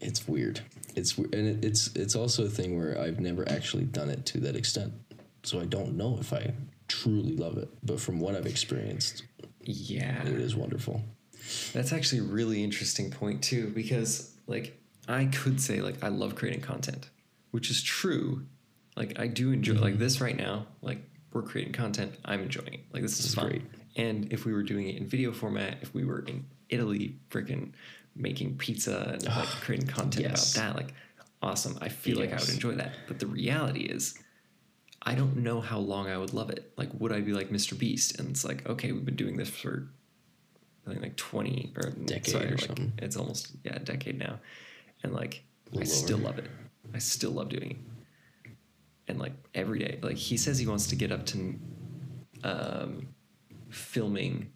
it's 0.00 0.26
weird. 0.28 0.60
It's 0.96 1.16
we- 1.18 1.24
and 1.32 1.46
it, 1.46 1.64
it's 1.64 1.88
it's 1.94 2.14
also 2.14 2.44
a 2.44 2.48
thing 2.48 2.76
where 2.78 2.98
I've 3.00 3.20
never 3.20 3.48
actually 3.48 3.84
done 3.84 4.10
it 4.10 4.26
to 4.26 4.40
that 4.40 4.56
extent, 4.56 4.92
so 5.42 5.60
I 5.60 5.64
don't 5.64 5.96
know 5.96 6.18
if 6.20 6.32
I 6.32 6.52
truly 6.88 7.36
love 7.36 7.56
it. 7.58 7.68
But 7.82 8.00
from 8.00 8.20
what 8.20 8.34
I've 8.34 8.46
experienced, 8.46 9.22
Yeah. 9.64 10.22
it 10.26 10.34
is 10.34 10.54
wonderful. 10.56 11.02
That's 11.72 11.92
actually 11.92 12.20
a 12.20 12.24
really 12.24 12.62
interesting 12.62 13.10
point 13.10 13.42
too, 13.42 13.70
because 13.70 14.30
like 14.46 14.78
I 15.08 15.26
could 15.26 15.60
say 15.60 15.80
like 15.80 16.02
I 16.02 16.08
love 16.08 16.34
creating 16.34 16.60
content, 16.62 17.08
which 17.50 17.70
is 17.70 17.82
true. 17.82 18.46
Like 18.96 19.18
I 19.18 19.26
do 19.26 19.52
enjoy 19.52 19.74
like 19.74 19.94
mm-hmm. 19.94 20.02
this 20.02 20.20
right 20.20 20.36
now. 20.36 20.66
Like 20.82 21.02
we're 21.32 21.42
creating 21.42 21.72
content, 21.72 22.14
I'm 22.24 22.42
enjoying 22.42 22.74
it. 22.74 22.80
Like 22.92 23.02
this 23.02 23.18
is 23.18 23.26
It's 23.26 23.34
fun. 23.34 23.48
great. 23.48 23.62
And 23.96 24.32
if 24.32 24.44
we 24.44 24.52
were 24.52 24.62
doing 24.62 24.88
it 24.88 24.96
in 24.96 25.06
video 25.06 25.32
format, 25.32 25.78
if 25.82 25.94
we 25.94 26.04
were 26.04 26.20
in 26.20 26.46
Italy, 26.68 27.16
freaking 27.30 27.72
making 28.16 28.56
pizza 28.56 29.12
and 29.14 29.24
like 29.24 29.48
creating 29.62 29.86
content 29.86 30.26
Yes. 30.26 30.54
about 30.54 30.74
that, 30.74 30.76
like 30.76 30.94
awesome. 31.42 31.78
I 31.80 31.88
feel 31.88 32.18
like 32.18 32.32
I 32.32 32.36
would 32.36 32.50
enjoy 32.50 32.74
that. 32.76 32.92
But 33.08 33.18
the 33.18 33.26
reality 33.26 33.82
is, 33.82 34.14
I 35.02 35.14
don't 35.14 35.38
know 35.38 35.60
how 35.60 35.78
long 35.78 36.08
I 36.08 36.18
would 36.18 36.34
love 36.34 36.50
it. 36.50 36.72
Like, 36.76 36.90
would 36.98 37.12
I 37.12 37.20
be 37.20 37.32
like 37.32 37.48
Mr. 37.48 37.78
Beast? 37.78 38.18
And 38.18 38.28
it's 38.28 38.44
like, 38.44 38.68
okay, 38.68 38.92
we've 38.92 39.04
been 39.04 39.16
doing 39.16 39.36
this 39.36 39.48
for 39.48 39.88
I 40.86 40.90
think 40.90 41.02
like 41.02 41.16
20 41.16 41.72
or 41.76 41.82
mm, 41.82 42.06
Decade 42.06 42.32
sorry, 42.32 42.46
or 42.46 42.50
like, 42.52 42.60
something. 42.60 42.92
It's 42.98 43.16
almost 43.16 43.52
yeah, 43.64 43.76
a 43.76 43.78
decade 43.78 44.18
now. 44.18 44.40
And 45.02 45.12
like 45.12 45.44
I 45.78 45.84
still 45.84 46.18
love 46.18 46.38
it. 46.38 46.50
I 46.94 46.98
still 46.98 47.32
love 47.32 47.48
doing 47.48 47.70
it. 47.70 48.52
And 49.08 49.18
like 49.18 49.32
every 49.54 49.80
day, 49.80 49.98
like 50.02 50.16
he 50.16 50.36
says 50.36 50.58
he 50.58 50.66
wants 50.66 50.86
to 50.88 50.96
get 50.96 51.10
up 51.10 51.26
to 51.26 51.58
um, 52.44 53.08
filming 53.70 54.52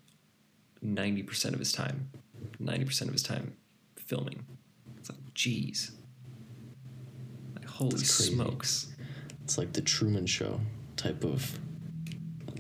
90% 0.85 1.53
of 1.53 1.59
his 1.59 1.73
time. 1.73 2.11
90% 2.61 3.03
of 3.03 3.13
his 3.13 3.23
time 3.23 3.57
filming. 3.97 4.45
It's 4.99 5.11
like, 5.11 5.35
geez. 5.35 5.93
Like, 7.55 7.67
holy 7.67 7.99
smokes. 7.99 8.95
It's 9.43 9.59
like 9.59 9.73
the 9.73 9.83
Truman 9.83 10.27
Show 10.27 10.61
type 10.97 11.25
of 11.25 11.59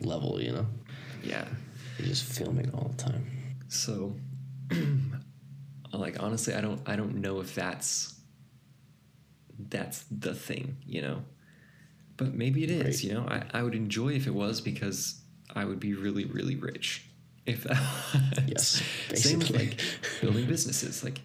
level, 0.01 0.41
you 0.41 0.53
know. 0.53 0.67
Yeah. 1.23 1.45
You're 1.99 2.09
just 2.09 2.25
filming 2.25 2.71
all 2.75 2.93
the 2.97 3.03
time. 3.03 3.27
So, 3.69 4.15
like 5.93 6.23
honestly, 6.23 6.55
I 6.55 6.61
don't 6.61 6.81
I 6.87 6.97
don't 6.97 7.17
know 7.17 7.41
if 7.41 7.55
that's 7.55 8.14
that's 9.59 10.05
the 10.11 10.35
thing, 10.35 10.77
you 10.87 11.03
know. 11.03 11.25
But 12.17 12.35
maybe 12.35 12.63
it 12.65 12.71
is, 12.71 12.85
Right. 12.85 13.05
you 13.05 13.15
know. 13.15 13.27
I, 13.29 13.43
I 13.53 13.63
would 13.63 13.75
enjoy 13.75 14.11
if 14.13 14.27
it 14.27 14.35
was 14.35 14.61
because 14.61 15.21
I 15.55 15.65
would 15.65 15.81
be 15.81 15.95
really 15.95 16.25
really 16.25 16.57
rich. 16.57 17.07
If 17.47 17.65
that 17.65 18.45
Yes, 18.47 18.83
same 19.15 19.41
with 19.41 19.51
like 19.51 19.81
building 20.21 20.47
businesses, 20.47 21.05
like 21.05 21.21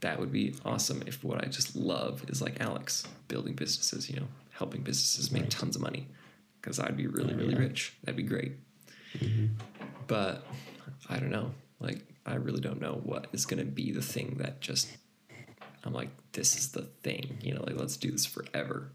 that 0.00 0.18
would 0.20 0.30
be 0.32 0.54
awesome 0.64 1.02
if 1.06 1.22
what 1.24 1.42
I 1.44 1.48
just 1.48 1.74
love 1.76 2.24
is 2.28 2.40
like 2.40 2.60
Alex 2.60 3.04
building 3.28 3.54
businesses, 3.54 4.08
you 4.08 4.16
know, 4.16 4.28
helping 4.50 4.82
businesses 4.82 5.30
make 5.32 5.42
Right. 5.42 5.50
tons 5.50 5.76
of 5.76 5.82
money 5.82 6.06
because 6.60 6.78
I'd 6.78 6.96
be 6.96 7.06
really 7.06 7.34
Oh, 7.34 7.36
really 7.36 7.54
yeah. 7.54 7.60
rich. 7.60 7.94
That'd 8.04 8.16
be 8.16 8.22
great 8.22 8.52
mm-hmm. 9.18 9.46
but 10.06 10.46
I 11.08 11.18
don't 11.18 11.30
know. 11.30 11.52
Like, 11.80 12.04
I 12.26 12.34
really 12.34 12.60
don't 12.60 12.80
know 12.80 13.00
what 13.02 13.26
is 13.32 13.46
going 13.46 13.58
to 13.58 13.64
be 13.70 13.90
the 13.90 14.02
thing 14.02 14.36
that 14.38 14.60
just, 14.60 14.88
I'm 15.84 15.92
like, 15.92 16.10
this 16.32 16.56
is 16.56 16.72
the 16.72 16.82
thing, 17.02 17.38
you 17.42 17.54
know, 17.54 17.62
like, 17.66 17.76
let's 17.78 17.96
do 17.96 18.10
this 18.10 18.26
forever. 18.26 18.90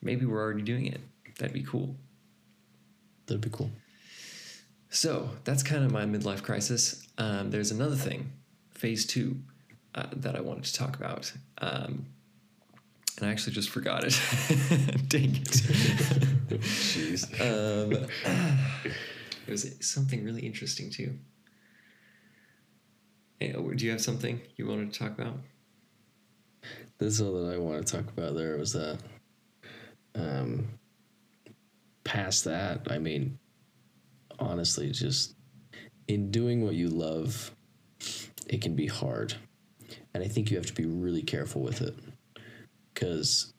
Maybe 0.00 0.26
we're 0.26 0.40
already 0.40 0.62
doing 0.62 0.86
it. 0.86 1.00
That'd 1.38 1.54
be 1.54 1.62
cool. 1.62 1.96
That'd 3.26 3.40
be 3.40 3.50
cool. 3.50 3.70
So 4.90 5.30
that's 5.44 5.62
kind 5.62 5.84
of 5.84 5.90
my 5.90 6.04
midlife 6.04 6.42
crisis. 6.42 7.06
Um, 7.18 7.50
there's 7.50 7.70
another 7.70 7.96
thing, 7.96 8.32
phase 8.70 9.06
two, 9.06 9.36
uh, 9.94 10.06
that 10.16 10.36
I 10.36 10.40
wanted 10.40 10.64
to 10.64 10.74
talk 10.74 10.96
about. 10.96 11.32
Um, 11.58 12.06
and 13.16 13.26
I 13.28 13.30
actually 13.30 13.52
just 13.52 13.70
forgot 13.70 14.04
it. 14.04 14.18
Dang 15.08 15.36
it. 15.36 15.42
Jeez. 16.48 17.24
Um, 17.40 18.06
it 19.46 19.50
was 19.50 19.74
something 19.80 20.24
really 20.24 20.42
interesting 20.42 20.90
too. 20.90 21.18
Hey, 23.42 23.50
do 23.50 23.84
you 23.84 23.90
have 23.90 24.00
something 24.00 24.40
you 24.54 24.68
wanted 24.68 24.92
to 24.92 24.98
talk 25.00 25.18
about? 25.18 25.34
This 26.98 27.14
is 27.14 27.20
all 27.20 27.32
that 27.42 27.52
I 27.52 27.58
want 27.58 27.84
to 27.84 27.96
talk 27.96 28.08
about 28.08 28.36
there 28.36 28.56
was 28.56 28.72
that. 28.72 28.98
Um, 30.14 30.68
past 32.04 32.44
that, 32.44 32.86
I 32.88 32.98
mean, 32.98 33.40
honestly, 34.38 34.92
just 34.92 35.34
in 36.06 36.30
doing 36.30 36.62
what 36.62 36.74
you 36.74 36.86
love, 36.86 37.50
it 38.46 38.62
can 38.62 38.76
be 38.76 38.86
hard. 38.86 39.34
And 40.14 40.22
I 40.22 40.28
think 40.28 40.48
you 40.48 40.56
have 40.56 40.66
to 40.66 40.74
be 40.74 40.86
really 40.86 41.22
careful 41.22 41.62
with 41.62 41.82
it. 41.82 41.96
Because 42.94 43.52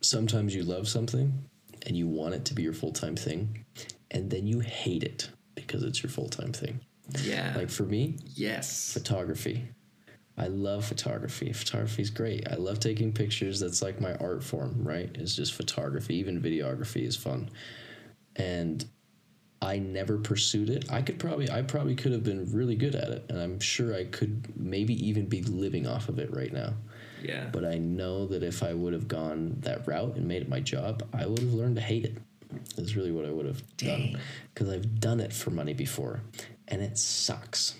sometimes 0.00 0.54
you 0.54 0.62
love 0.62 0.88
something 0.88 1.50
and 1.84 1.98
you 1.98 2.08
want 2.08 2.32
it 2.32 2.46
to 2.46 2.54
be 2.54 2.62
your 2.62 2.72
full 2.72 2.92
time 2.92 3.16
thing, 3.16 3.66
and 4.10 4.30
then 4.30 4.46
you 4.46 4.60
hate 4.60 5.02
it 5.02 5.28
because 5.54 5.82
it's 5.82 6.02
your 6.02 6.08
full 6.08 6.30
time 6.30 6.54
thing. 6.54 6.80
Yeah. 7.22 7.54
Like 7.56 7.70
for 7.70 7.84
me, 7.84 8.18
yes. 8.34 8.92
photography. 8.92 9.68
I 10.36 10.46
love 10.46 10.84
photography. 10.84 11.52
Photography 11.52 12.02
is 12.02 12.10
great. 12.10 12.48
I 12.50 12.54
love 12.54 12.80
taking 12.80 13.12
pictures. 13.12 13.60
That's 13.60 13.82
like 13.82 14.00
my 14.00 14.14
art 14.14 14.42
form, 14.42 14.82
right? 14.82 15.10
It's 15.14 15.34
just 15.36 15.52
photography. 15.54 16.16
Even 16.16 16.40
videography 16.40 17.06
is 17.06 17.16
fun. 17.16 17.50
And 18.36 18.84
I 19.60 19.78
never 19.78 20.16
pursued 20.18 20.70
it. 20.70 20.90
I 20.90 21.02
could 21.02 21.18
probably, 21.18 21.50
I 21.50 21.62
probably 21.62 21.94
could 21.94 22.12
have 22.12 22.24
been 22.24 22.50
really 22.50 22.76
good 22.76 22.94
at 22.94 23.08
it. 23.08 23.26
And 23.28 23.38
I'm 23.38 23.60
sure 23.60 23.94
I 23.94 24.04
could 24.04 24.56
maybe 24.56 24.94
even 25.06 25.26
be 25.26 25.42
living 25.42 25.86
off 25.86 26.08
of 26.08 26.18
it 26.18 26.34
right 26.34 26.52
now. 26.52 26.74
Yeah. 27.22 27.48
But 27.52 27.64
I 27.64 27.76
know 27.78 28.26
that 28.26 28.42
if 28.42 28.62
I 28.62 28.72
would 28.72 28.94
have 28.94 29.06
gone 29.06 29.58
that 29.60 29.86
route 29.86 30.16
and 30.16 30.26
made 30.26 30.42
it 30.42 30.48
my 30.48 30.60
job, 30.60 31.06
I 31.12 31.26
would 31.26 31.38
have 31.40 31.52
learned 31.52 31.76
to 31.76 31.82
hate 31.82 32.04
it. 32.06 32.16
Is 32.76 32.96
really 32.96 33.12
what 33.12 33.24
I 33.24 33.30
would 33.30 33.46
have 33.46 33.62
Dang. 33.76 34.12
done. 34.12 34.20
Because 34.52 34.68
I've 34.68 35.00
done 35.00 35.20
it 35.20 35.32
for 35.32 35.50
money 35.50 35.72
before, 35.72 36.22
and 36.72 36.82
it 36.82 36.98
sucks. 36.98 37.76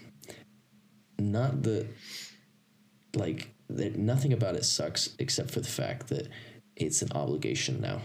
Not 1.18 1.62
the 1.64 1.88
like 3.14 3.52
that. 3.68 3.96
Nothing 3.96 4.32
about 4.32 4.54
it 4.54 4.64
sucks 4.64 5.16
except 5.18 5.50
for 5.50 5.60
the 5.60 5.68
fact 5.68 6.08
that 6.08 6.28
it's 6.76 7.02
an 7.02 7.10
obligation 7.12 7.80
now. 7.80 8.02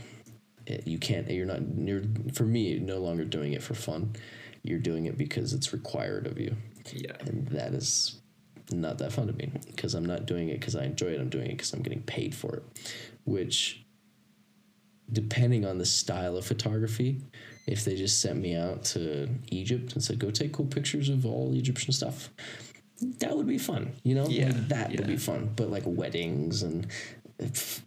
It, 0.65 0.87
you 0.87 0.97
can't. 0.97 1.29
You're 1.29 1.45
not. 1.45 1.61
You're 1.77 2.03
for 2.33 2.43
me. 2.43 2.73
You're 2.73 2.81
no 2.81 2.97
longer 2.97 3.25
doing 3.25 3.53
it 3.53 3.61
for 3.61 3.75
fun. 3.75 4.13
You're 4.63 4.79
doing 4.79 5.05
it 5.05 5.17
because 5.17 5.53
it's 5.53 5.71
required 5.71 6.25
of 6.25 6.39
you 6.39 6.55
yeah. 6.93 7.15
and 7.21 7.47
that 7.49 7.73
is 7.73 8.21
not 8.71 8.97
that 8.97 9.13
fun 9.13 9.27
to 9.27 9.33
me 9.33 9.51
because 9.67 9.93
I'm 9.93 10.05
not 10.05 10.25
doing 10.25 10.49
it 10.49 10.59
because 10.59 10.75
I 10.75 10.83
enjoy 10.83 11.07
it. 11.07 11.21
I'm 11.21 11.29
doing 11.29 11.47
it 11.47 11.51
because 11.51 11.73
I'm 11.73 11.81
getting 11.81 12.01
paid 12.01 12.35
for 12.35 12.57
it, 12.57 12.63
which, 13.25 13.85
depending 15.11 15.65
on 15.65 15.77
the 15.77 15.85
style 15.85 16.35
of 16.35 16.45
photography, 16.45 17.21
if 17.67 17.83
they 17.85 17.95
just 17.95 18.21
sent 18.21 18.39
me 18.39 18.55
out 18.55 18.83
to 18.83 19.29
Egypt 19.51 19.93
and 19.93 20.03
said, 20.03 20.19
"Go 20.19 20.31
take 20.31 20.53
cool 20.53 20.65
pictures 20.65 21.09
of 21.09 21.25
all 21.25 21.53
Egyptian 21.53 21.91
stuff," 21.91 22.31
that 23.19 23.35
would 23.35 23.47
be 23.47 23.57
fun. 23.57 23.93
You 24.03 24.15
know, 24.15 24.27
Yeah, 24.27 24.47
like, 24.47 24.67
that 24.69 24.91
would 24.91 25.07
be 25.07 25.17
fun. 25.17 25.51
But 25.55 25.69
like 25.69 25.83
weddings 25.85 26.63
and 26.63 26.87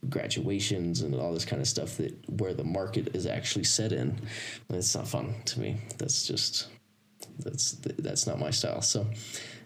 graduations 0.08 1.00
and 1.00 1.14
all 1.14 1.32
this 1.32 1.44
kind 1.44 1.60
of 1.60 1.66
stuff 1.66 1.96
that 1.96 2.14
where 2.40 2.54
the 2.54 2.62
market 2.62 3.16
is 3.16 3.26
actually 3.26 3.64
set 3.64 3.92
in, 3.92 4.20
it's 4.68 4.94
not 4.94 5.08
fun 5.08 5.34
to 5.46 5.60
me. 5.60 5.76
That's 5.99 6.26
just 6.26 6.68
that's 7.38 7.72
that's 7.99 8.26
not 8.26 8.38
my 8.38 8.50
style. 8.50 8.82
So 8.82 9.06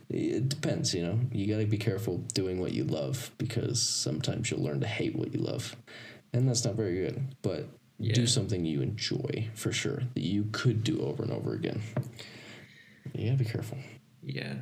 it 0.08 0.48
depends, 0.48 0.94
you 0.94 1.02
know. 1.02 1.18
You 1.32 1.46
got 1.46 1.60
to 1.60 1.66
be 1.66 1.78
careful 1.78 2.18
doing 2.34 2.60
what 2.60 2.72
you 2.72 2.84
love 2.84 3.30
because 3.38 3.82
sometimes 3.82 4.50
you'll 4.50 4.62
learn 4.62 4.80
to 4.80 4.86
hate 4.86 5.16
what 5.16 5.34
you 5.34 5.40
love. 5.40 5.74
And 6.32 6.48
that's 6.48 6.64
not 6.64 6.74
very 6.74 6.94
good. 6.94 7.22
But 7.42 7.68
Yeah. 7.98 8.14
do 8.14 8.26
something 8.26 8.64
you 8.64 8.82
enjoy 8.82 9.48
for 9.54 9.70
sure 9.72 10.02
that 10.14 10.20
you 10.22 10.48
could 10.52 10.82
do 10.82 11.00
over 11.00 11.22
and 11.22 11.32
over 11.32 11.54
again. 11.54 11.80
Yeah, 13.12 13.34
be 13.34 13.44
careful. 13.44 13.78
Yeah. 14.22 14.54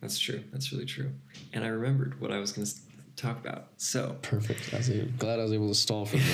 That's 0.00 0.18
true. 0.18 0.42
That's 0.52 0.72
really 0.72 0.86
true. 0.86 1.12
And 1.52 1.64
I 1.64 1.68
remembered 1.68 2.20
what 2.20 2.30
I 2.32 2.38
was 2.38 2.52
going 2.52 2.66
to 2.66 2.74
talk 3.16 3.38
about. 3.38 3.68
So, 3.76 4.16
Perfect. 4.22 4.72
I 4.72 4.78
was 4.78 4.90
able, 4.90 5.08
glad 5.18 5.38
I 5.38 5.42
was 5.42 5.52
able 5.52 5.68
to 5.68 5.74
stall 5.74 6.04
for 6.06 6.16
that. 6.16 6.24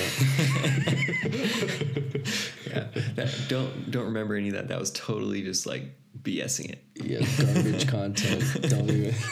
yeah, 2.67 2.87
that, 3.15 3.33
don't 3.47 3.91
don't 3.91 4.05
remember 4.05 4.35
any 4.35 4.47
of 4.49 4.55
that. 4.55 4.67
That 4.67 4.79
was 4.79 4.91
totally 4.91 5.41
just 5.41 5.65
like 5.65 5.83
BSing 6.21 6.71
it. 6.71 6.83
yeah, 6.95 7.19
garbage 7.43 7.87
content. 7.87 8.43
Don't 8.69 8.89
even. 8.89 9.13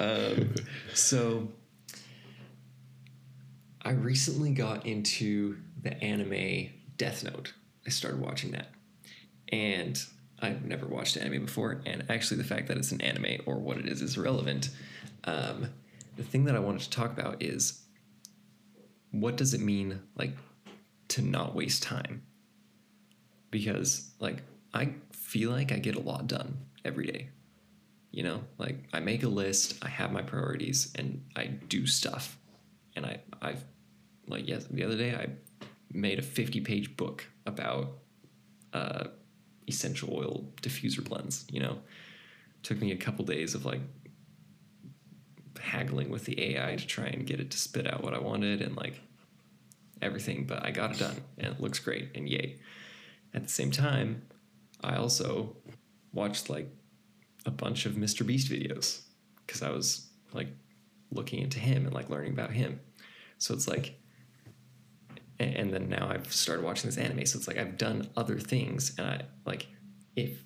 Um, 0.00 0.52
so 0.94 1.46
I 3.84 3.90
recently 3.90 4.50
got 4.50 4.86
into 4.86 5.58
the 5.82 5.94
anime 6.02 6.70
Death 6.96 7.24
Note. 7.24 7.52
I 7.86 7.90
started 7.90 8.20
watching 8.20 8.52
that. 8.52 8.68
And 9.48 10.02
I've 10.40 10.64
never 10.64 10.86
watched 10.86 11.16
anime 11.16 11.44
before. 11.44 11.82
And 11.84 12.04
actually, 12.08 12.38
the 12.38 12.44
fact 12.44 12.68
that 12.68 12.76
it's 12.76 12.92
an 12.92 13.00
anime 13.00 13.42
or 13.46 13.58
what 13.58 13.78
it 13.78 13.86
is 13.86 14.00
is 14.00 14.16
irrelevant. 14.16 14.70
Um, 15.24 15.68
the 16.16 16.22
thing 16.22 16.44
that 16.44 16.56
I 16.56 16.60
wanted 16.60 16.82
to 16.82 16.90
talk 16.90 17.12
about 17.12 17.42
is 17.42 17.82
what 19.10 19.36
does 19.36 19.54
it 19.54 19.60
mean, 19.60 20.00
like, 20.16 20.36
to 21.08 21.22
not 21.22 21.54
waste 21.54 21.82
time? 21.82 22.22
Because, 23.50 24.10
like, 24.18 24.42
I 24.72 24.94
feel 25.12 25.50
like 25.50 25.72
I 25.72 25.78
get 25.78 25.94
a 25.94 26.00
lot 26.00 26.26
done 26.26 26.58
every 26.84 27.06
day. 27.06 27.28
You 28.10 28.22
know, 28.22 28.44
like 28.58 28.76
I 28.92 29.00
make 29.00 29.24
a 29.24 29.28
list, 29.28 29.76
I 29.82 29.88
have 29.88 30.12
my 30.12 30.22
priorities, 30.22 30.92
and 30.96 31.24
I 31.34 31.46
do 31.46 31.86
stuff. 31.86 32.38
And 32.94 33.04
I, 33.04 33.20
I've, 33.42 33.64
like, 34.26 34.48
yes, 34.48 34.64
the 34.70 34.84
other 34.84 34.96
day 34.96 35.14
I 35.14 35.28
made 35.92 36.18
a 36.18 36.22
50 36.22 36.60
page 36.60 36.96
book 36.96 37.26
about 37.46 37.98
uh, 38.72 39.04
essential 39.68 40.10
oil 40.12 40.48
diffuser 40.62 41.04
blends, 41.04 41.44
you 41.50 41.60
know. 41.60 41.78
Took 42.62 42.80
me 42.80 42.92
a 42.92 42.96
couple 42.96 43.24
days 43.24 43.54
of 43.54 43.64
like 43.64 43.80
haggling 45.60 46.10
with 46.10 46.24
the 46.24 46.56
AI 46.56 46.76
to 46.76 46.86
try 46.86 47.06
and 47.06 47.26
get 47.26 47.40
it 47.40 47.50
to 47.50 47.58
spit 47.58 47.86
out 47.86 48.02
what 48.02 48.14
I 48.14 48.18
wanted 48.18 48.62
and 48.62 48.76
like 48.76 49.00
everything, 50.02 50.44
but 50.44 50.64
I 50.64 50.70
got 50.70 50.92
it 50.92 50.98
done 50.98 51.16
and 51.38 51.54
it 51.54 51.60
looks 51.60 51.78
great 51.78 52.10
and 52.14 52.28
yay. 52.28 52.58
At 53.32 53.42
the 53.42 53.48
same 53.48 53.70
time, 53.70 54.22
I 54.82 54.96
also 54.96 55.56
watched 56.12 56.48
like 56.48 56.68
a 57.46 57.50
bunch 57.50 57.86
of 57.86 57.94
Mr. 57.94 58.26
Beast 58.26 58.50
videos 58.50 59.02
because 59.46 59.62
I 59.62 59.70
was 59.70 60.08
like 60.32 60.48
looking 61.10 61.40
into 61.40 61.58
him 61.58 61.84
and 61.86 61.94
like 61.94 62.10
learning 62.10 62.32
about 62.32 62.50
him. 62.50 62.80
So 63.38 63.54
it's 63.54 63.68
like, 63.68 63.98
and, 65.64 65.72
then 65.72 65.88
now 65.88 66.08
I've 66.10 66.32
started 66.32 66.64
watching 66.64 66.88
this 66.88 66.98
anime. 66.98 67.24
So 67.26 67.38
it's 67.38 67.48
like 67.48 67.58
I've 67.58 67.76
done 67.76 68.10
other 68.16 68.38
things, 68.38 68.94
and 68.98 69.06
I 69.06 69.22
like 69.46 69.66
if 70.16 70.42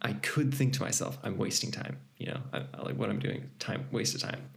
I 0.00 0.12
could 0.12 0.54
think 0.54 0.74
to 0.74 0.82
myself, 0.82 1.18
I'm 1.22 1.36
wasting 1.36 1.70
time. 1.70 1.98
You 2.16 2.26
know, 2.26 2.40
I, 2.52 2.64
I 2.74 2.82
like 2.82 2.96
what 2.96 3.10
I'm 3.10 3.18
doing, 3.18 3.50
time 3.58 3.86
waste 3.90 4.14
of 4.14 4.22
time. 4.22 4.50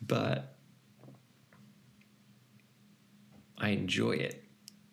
But 0.00 0.56
I 3.58 3.70
enjoy 3.70 4.12
it. 4.12 4.44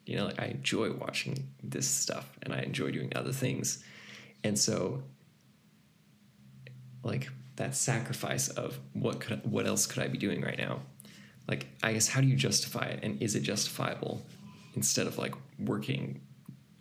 You 0.05 0.17
know, 0.17 0.25
like 0.25 0.41
I 0.41 0.45
enjoy 0.45 0.91
watching 0.93 1.49
this 1.63 1.87
stuff, 1.87 2.37
and 2.43 2.53
I 2.53 2.61
enjoy 2.61 2.91
doing 2.91 3.11
other 3.15 3.31
things, 3.31 3.83
and 4.43 4.57
so 4.57 5.03
like 7.03 7.29
that 7.55 7.75
sacrifice 7.75 8.47
of 8.49 8.79
what 8.93 9.19
could 9.19 9.41
what 9.49 9.65
else 9.65 9.85
could 9.85 10.03
I 10.03 10.07
be 10.07 10.17
doing 10.17 10.41
right 10.41 10.57
now? 10.57 10.81
Like 11.47 11.67
I 11.83 11.93
guess 11.93 12.07
how 12.07 12.21
do 12.21 12.27
you 12.27 12.35
justify 12.35 12.85
it 12.85 12.99
and 13.03 13.21
is 13.21 13.35
it 13.35 13.41
justifiable 13.41 14.25
instead 14.75 15.07
of 15.07 15.17
like 15.17 15.33
working 15.59 16.21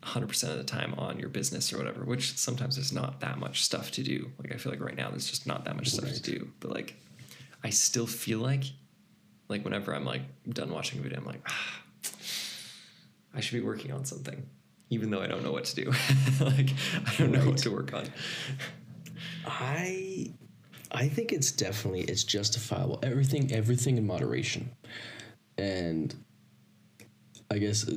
100% 0.03 0.51
of 0.51 0.57
the 0.57 0.65
time 0.65 0.95
on 0.97 1.19
your 1.19 1.29
business 1.29 1.73
or 1.73 1.79
whatever, 1.79 2.05
which 2.05 2.37
sometimes 2.39 2.77
there's 2.77 2.93
not 2.93 3.21
that 3.21 3.39
much 3.39 3.63
stuff 3.65 3.91
to 3.93 4.03
do. 4.03 4.31
Like 4.39 4.55
I 4.55 4.57
feel 4.57 4.73
like 4.73 4.81
right 4.81 4.97
now 4.97 5.11
there's 5.11 5.29
just 5.29 5.47
not 5.47 5.65
that 5.67 5.77
much 5.77 5.89
stuff 5.89 6.05
Right. 6.07 6.15
to 6.15 6.23
do, 6.23 6.51
but 6.61 6.71
like 6.71 6.95
I 7.65 7.71
still 7.71 8.07
feel 8.07 8.39
like 8.39 8.65
like 9.49 9.65
whenever 9.65 9.95
I'm 9.95 10.05
like 10.05 10.23
done 10.49 10.71
watching 10.71 11.01
a 11.01 11.03
video 11.03 11.19
I'm 11.19 11.27
like 11.27 11.43
ah, 11.49 11.83
I 13.35 13.41
should 13.41 13.55
be 13.61 13.67
working 13.67 13.93
on 13.93 14.05
something 14.05 14.47
even 14.91 15.11
though 15.11 15.21
I 15.21 15.27
don't 15.27 15.43
know 15.45 15.53
what 15.53 15.65
to 15.67 15.85
do. 15.85 15.91
like 16.41 16.71
I 17.07 17.15
don't 17.19 17.33
know 17.33 17.45
what 17.49 17.59
to 17.59 17.71
work 17.71 17.93
on. 17.95 18.07
I 19.47 20.33
I 20.93 21.09
think 21.09 21.33
it's 21.33 21.53
definitely 21.53 22.03
it's 22.03 22.25
justifiable. 22.25 22.99
Everything 23.03 23.53
everything 23.53 23.97
in 23.97 24.07
moderation. 24.07 24.71
And 25.57 26.15
I 27.51 27.59
guess 27.59 27.89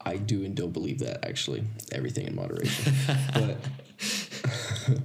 I 0.00 0.16
do 0.16 0.44
and 0.44 0.54
don't 0.54 0.72
believe 0.72 1.00
that 1.00 1.24
actually. 1.26 1.64
Everything 1.92 2.26
in 2.26 2.34
moderation. 2.34 2.94
but 3.34 3.56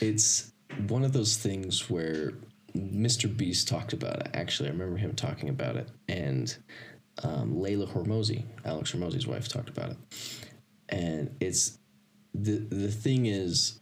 it's 0.00 0.52
one 0.88 1.04
of 1.04 1.12
those 1.12 1.36
things 1.36 1.88
where 1.90 2.32
Mr. 2.76 3.34
Beast 3.34 3.68
talked 3.68 3.92
about 3.92 4.20
it. 4.20 4.30
Actually, 4.34 4.68
I 4.68 4.72
remember 4.72 4.96
him 4.96 5.14
talking 5.14 5.48
about 5.48 5.76
it. 5.76 5.88
And 6.08 6.56
um, 7.22 7.60
Leila 7.60 7.86
Hormozi, 7.86 8.44
Alex 8.64 8.92
Hormozi's 8.92 9.26
wife, 9.26 9.48
talked 9.48 9.68
about 9.68 9.90
it. 9.90 9.96
And 10.88 11.36
it's 11.40 11.78
the 12.34 12.58
the 12.58 12.90
thing 12.90 13.26
is 13.26 13.80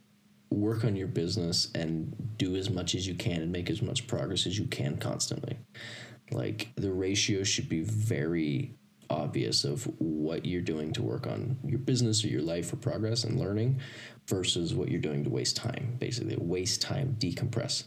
work 0.53 0.85
on 0.85 0.97
your 0.97 1.09
business 1.09 1.69
and 1.75 2.15
do 2.37 2.57
as 2.57 2.71
much 2.71 2.95
as 2.95 3.07
you 3.07 3.15
can 3.15 3.43
and 3.43 3.53
make 3.53 3.71
as 3.71 3.83
much 3.83 4.07
progress 4.07 4.47
as 4.47 4.59
you 4.59 4.67
can 4.67 4.97
constantly. 4.97 5.59
Like 6.31 6.69
the 6.77 6.93
ratio 6.93 7.43
should 7.45 7.69
be 7.69 7.83
very 7.83 8.75
obvious 9.11 9.65
of 9.65 9.85
what 9.99 10.47
you're 10.47 10.63
doing 10.63 10.93
to 10.95 11.03
work 11.03 11.27
on 11.27 11.59
your 11.65 11.79
business 11.79 12.25
or 12.25 12.29
your 12.29 12.43
life 12.43 12.73
or 12.73 12.77
progress 12.77 13.25
and 13.25 13.39
learning 13.39 13.81
versus 14.27 14.75
what 14.75 14.89
you're 14.89 15.01
doing 15.01 15.25
to 15.25 15.31
waste 15.31 15.57
time. 15.57 15.97
Basically, 15.99 16.37
waste 16.39 16.81
time, 16.81 17.17
decompress. 17.19 17.85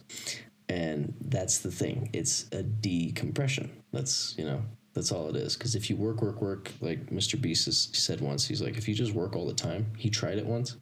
And 0.70 1.14
that's 1.22 1.60
the 1.60 1.72
thing. 1.72 2.10
It's 2.14 2.46
a 2.52 2.64
decompression. 2.64 3.72
That's, 3.92 4.36
you 4.38 4.46
know, 4.46 4.62
that's 4.96 5.12
all 5.12 5.30
it 5.30 5.36
is. 5.36 5.56
Because 5.56 5.76
if 5.76 5.90
you 5.90 5.96
work, 5.98 6.22
work, 6.22 6.42
work, 6.42 6.72
like 6.82 7.08
Mr. 7.12 7.40
Beast 7.40 7.66
has 7.66 7.90
said 7.94 8.22
once, 8.22 8.48
he's 8.48 8.62
like, 8.62 8.78
if 8.78 8.88
you 8.88 8.96
just 8.96 9.14
work 9.14 9.36
all 9.36 9.46
the 9.46 9.54
time, 9.54 9.86
he 9.98 10.10
tried 10.10 10.38
it 10.40 10.46
once. 10.46 10.78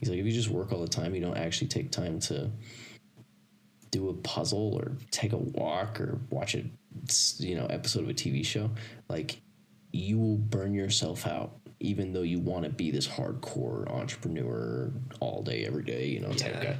He's 0.00 0.08
like, 0.08 0.18
if 0.18 0.26
you 0.26 0.32
just 0.32 0.48
work 0.48 0.72
all 0.72 0.80
the 0.80 0.88
time, 0.88 1.14
you 1.14 1.20
don't 1.20 1.36
actually 1.36 1.68
take 1.68 1.92
time 1.92 2.18
to 2.20 2.50
do 3.90 4.08
a 4.08 4.14
puzzle 4.14 4.74
or 4.74 4.96
take 5.10 5.32
a 5.32 5.38
walk 5.38 6.00
or 6.00 6.18
watch 6.30 6.54
a 6.54 6.64
you 7.38 7.54
know 7.54 7.66
episode 7.66 8.02
of 8.04 8.10
a 8.10 8.14
TV 8.14 8.44
show, 8.44 8.70
like 9.08 9.40
you 9.92 10.18
will 10.18 10.36
burn 10.38 10.74
yourself 10.74 11.26
out. 11.26 11.52
Even 11.80 12.12
though 12.12 12.22
you 12.22 12.40
want 12.40 12.64
to 12.64 12.70
be 12.70 12.90
this 12.90 13.06
hardcore 13.06 13.88
entrepreneur 13.88 14.90
all 15.20 15.42
day, 15.42 15.64
every 15.64 15.84
day, 15.84 16.06
you 16.06 16.18
know, 16.20 16.32
type 16.32 16.54
Yeah. 16.54 16.64
guy, 16.72 16.76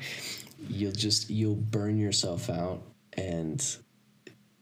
you'll 0.68 0.92
just 0.92 1.30
you'll 1.30 1.54
burn 1.54 1.98
yourself 1.98 2.50
out 2.50 2.82
and 3.12 3.64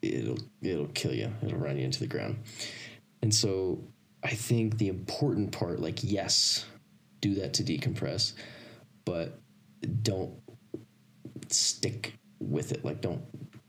it'll 0.02 0.38
it'll 0.62 0.88
kill 0.88 1.14
you. 1.14 1.32
It'll 1.42 1.59
run 1.59 1.78
you 1.78 1.85
into 1.85 2.00
the 2.00 2.06
ground. 2.06 2.38
And 3.22 3.35
so 3.35 3.82
I 4.22 4.30
think 4.30 4.78
the 4.78 4.88
important 4.88 5.52
part, 5.52 5.80
like 5.80 6.00
yes, 6.02 6.64
do 7.20 7.35
that 7.37 7.54
to 7.54 7.64
decompress, 7.64 8.35
but 9.04 9.40
don't 10.02 10.35
stick 11.48 12.14
with 12.38 12.72
it. 12.72 12.85
Like 12.85 13.00
don't 13.00 13.22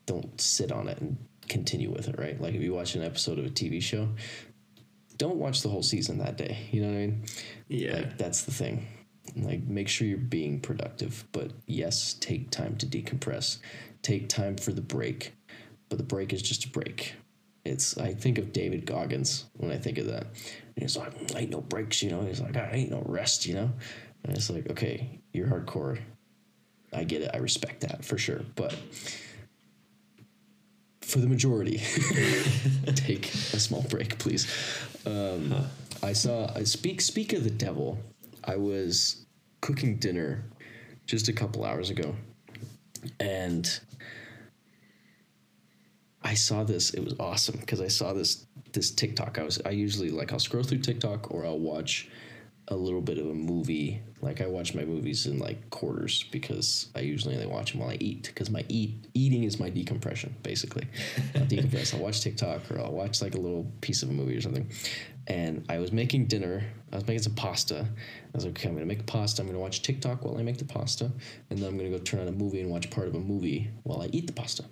don't 0.05 0.39
sit 0.39 0.71
on 0.71 0.87
it 0.87 0.99
and 0.99 1.17
continue 1.47 1.91
with 1.91 2.07
it, 2.07 2.17
right? 2.17 2.39
Like 2.39 2.53
if 2.53 2.61
you 2.61 2.73
watch 2.73 2.95
an 2.95 3.03
episode 3.03 3.39
of 3.39 3.45
a 3.45 3.49
TV 3.49 3.81
show, 3.81 4.09
don't 5.17 5.37
watch 5.37 5.61
the 5.61 5.69
whole 5.69 5.83
season 5.83 6.19
that 6.19 6.37
day. 6.37 6.57
You 6.71 6.81
know 6.81 6.87
what 6.87 6.93
I 6.93 6.99
mean? 6.99 7.25
Yeah. 7.67 7.95
Like 7.95 8.17
that's 8.17 8.43
the 8.43 8.51
thing. 8.51 8.87
Like 9.35 9.63
make 9.63 9.87
sure 9.87 10.07
you're 10.07 10.17
being 10.17 10.59
productive, 10.59 11.25
but 11.31 11.51
yes, 11.65 12.15
take 12.19 12.49
time 12.49 12.77
to 12.77 12.85
decompress. 12.85 13.59
Take 14.01 14.29
time 14.29 14.55
for 14.55 14.71
the 14.71 14.81
break. 14.81 15.33
But 15.89 15.97
the 15.97 16.03
break 16.03 16.33
is 16.33 16.41
just 16.41 16.65
a 16.65 16.69
break. 16.69 17.15
It's 17.65 17.97
I 17.97 18.13
think 18.13 18.37
of 18.37 18.53
David 18.53 18.85
Goggins 18.85 19.45
when 19.53 19.71
I 19.71 19.77
think 19.77 19.97
of 19.97 20.07
that. 20.07 20.23
And 20.23 20.83
he's 20.83 20.97
like, 20.97 21.13
I 21.35 21.39
ain't 21.39 21.51
no 21.51 21.61
breaks, 21.61 22.01
you 22.01 22.11
know. 22.11 22.21
He's 22.21 22.39
like, 22.39 22.55
I 22.55 22.69
ain't 22.71 22.91
no 22.91 23.03
rest, 23.05 23.45
you 23.45 23.55
know. 23.55 23.71
And 24.23 24.35
it's 24.35 24.49
like, 24.49 24.69
okay, 24.71 25.19
you're 25.33 25.47
hardcore. 25.47 25.99
I 26.93 27.03
get 27.03 27.21
it. 27.21 27.31
I 27.33 27.37
respect 27.37 27.81
that 27.81 28.05
for 28.05 28.17
sure. 28.17 28.41
But 28.55 28.75
for 31.01 31.19
the 31.19 31.27
majority, 31.27 31.77
take 32.95 33.33
a 33.33 33.59
small 33.59 33.83
break, 33.83 34.17
please. 34.17 34.47
Um, 35.05 35.53
I 36.03 36.13
saw. 36.13 36.51
I 36.53 36.63
speak. 36.63 37.01
Speak 37.01 37.33
of 37.33 37.43
the 37.43 37.49
devil. 37.49 37.97
I 38.43 38.55
was 38.55 39.25
cooking 39.61 39.97
dinner 39.97 40.43
just 41.05 41.27
a 41.27 41.33
couple 41.33 41.65
hours 41.65 41.89
ago, 41.89 42.15
and 43.19 43.79
I 46.27 46.33
saw 46.33 46.65
this. 46.65 46.89
It 46.89 46.99
was 47.05 47.15
awesome 47.21 47.57
because 47.57 47.79
I 47.79 47.87
saw 47.87 48.11
this 48.11 48.45
this 48.73 48.91
TikTok. 48.91 49.39
I 49.39 49.43
was. 49.43 49.61
I 49.65 49.69
usually 49.69 50.09
like 50.09 50.33
I'll 50.33 50.39
scroll 50.39 50.61
through 50.61 50.79
TikTok 50.79 51.31
or 51.31 51.45
I'll 51.45 51.57
watch 51.57 52.09
a 52.67 52.75
little 52.75 52.99
bit 52.99 53.17
of 53.17 53.27
a 53.27 53.33
movie. 53.33 54.01
Like 54.19 54.41
I 54.41 54.47
watch 54.47 54.75
my 54.75 54.83
movies 54.83 55.25
in 55.25 55.39
like 55.39 55.69
quarters 55.69 56.25
because 56.29 56.89
I 56.93 56.99
usually 56.99 57.35
only 57.35 57.47
watch 57.47 57.71
them 57.71 57.79
while 57.79 57.91
I 57.91 57.97
eat 58.01 58.23
because 58.23 58.49
my 58.49 58.65
eat 58.67 59.07
eating 59.13 59.45
is 59.45 59.57
my 59.57 59.69
decompression 59.69 60.35
basically. 60.43 60.85
I'll 61.35 61.43
decompress. 61.43 61.93
I'll 61.93 62.01
watch 62.01 62.19
TikTok 62.19 62.69
or 62.71 62.81
I'll 62.81 62.91
watch 62.91 63.21
like 63.21 63.35
a 63.35 63.39
little 63.39 63.65
piece 63.79 64.03
of 64.03 64.09
a 64.09 64.13
movie 64.13 64.35
or 64.35 64.41
something. 64.41 64.69
And 65.27 65.65
I 65.69 65.79
was 65.79 65.93
making 65.93 66.25
dinner. 66.25 66.61
I 66.91 66.95
was 66.97 67.07
making 67.07 67.23
some 67.23 67.35
pasta. 67.35 67.85
I 67.87 68.29
was 68.33 68.43
like, 68.43 68.59
okay, 68.59 68.67
I'm 68.67 68.75
gonna 68.75 68.85
make 68.85 69.05
pasta. 69.05 69.41
I'm 69.41 69.47
gonna 69.47 69.59
watch 69.59 69.81
TikTok 69.81 70.25
while 70.25 70.37
I 70.37 70.43
make 70.43 70.57
the 70.57 70.65
pasta, 70.65 71.09
and 71.49 71.59
then 71.59 71.69
I'm 71.69 71.77
gonna 71.77 71.89
go 71.89 71.99
turn 71.99 72.19
on 72.19 72.27
a 72.27 72.31
movie 72.33 72.59
and 72.61 72.69
watch 72.69 72.89
part 72.89 73.07
of 73.07 73.15
a 73.15 73.19
movie 73.19 73.69
while 73.83 74.01
I 74.01 74.09
eat 74.11 74.27
the 74.27 74.33
pasta. 74.33 74.65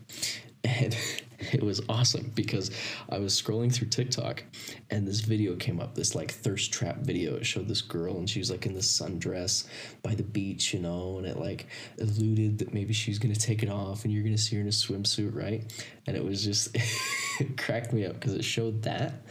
And 0.65 0.97
it 1.39 1.63
was 1.63 1.81
awesome 1.87 2.31
because 2.33 2.71
I 3.09 3.19
was 3.19 3.39
scrolling 3.39 3.73
through 3.73 3.89
TikTok 3.89 4.43
and 4.89 5.07
this 5.07 5.21
video 5.21 5.55
came 5.55 5.79
up, 5.79 5.95
this 5.95 6.15
like 6.15 6.31
thirst 6.31 6.73
trap 6.73 6.97
video. 6.97 7.35
It 7.35 7.45
showed 7.45 7.67
this 7.67 7.81
girl 7.81 8.17
and 8.17 8.29
she 8.29 8.39
was 8.39 8.49
like 8.49 8.65
in 8.65 8.73
this 8.73 8.99
sundress 8.99 9.65
by 10.01 10.15
the 10.15 10.23
beach, 10.23 10.73
you 10.73 10.79
know, 10.79 11.17
and 11.17 11.27
it 11.27 11.37
like 11.37 11.67
alluded 11.99 12.57
that 12.59 12.73
maybe 12.73 12.93
she 12.93 13.11
was 13.11 13.19
gonna 13.19 13.35
take 13.35 13.63
it 13.63 13.69
off 13.69 14.03
and 14.03 14.13
you're 14.13 14.23
gonna 14.23 14.37
see 14.37 14.55
her 14.55 14.61
in 14.61 14.67
a 14.67 14.71
swimsuit, 14.71 15.35
right? 15.35 15.71
And 16.07 16.17
it 16.17 16.23
was 16.23 16.43
just, 16.43 16.75
it 17.39 17.57
cracked 17.57 17.93
me 17.93 18.05
up 18.05 18.13
because 18.13 18.33
it 18.33 18.43
showed 18.43 18.81
that. 18.83 19.21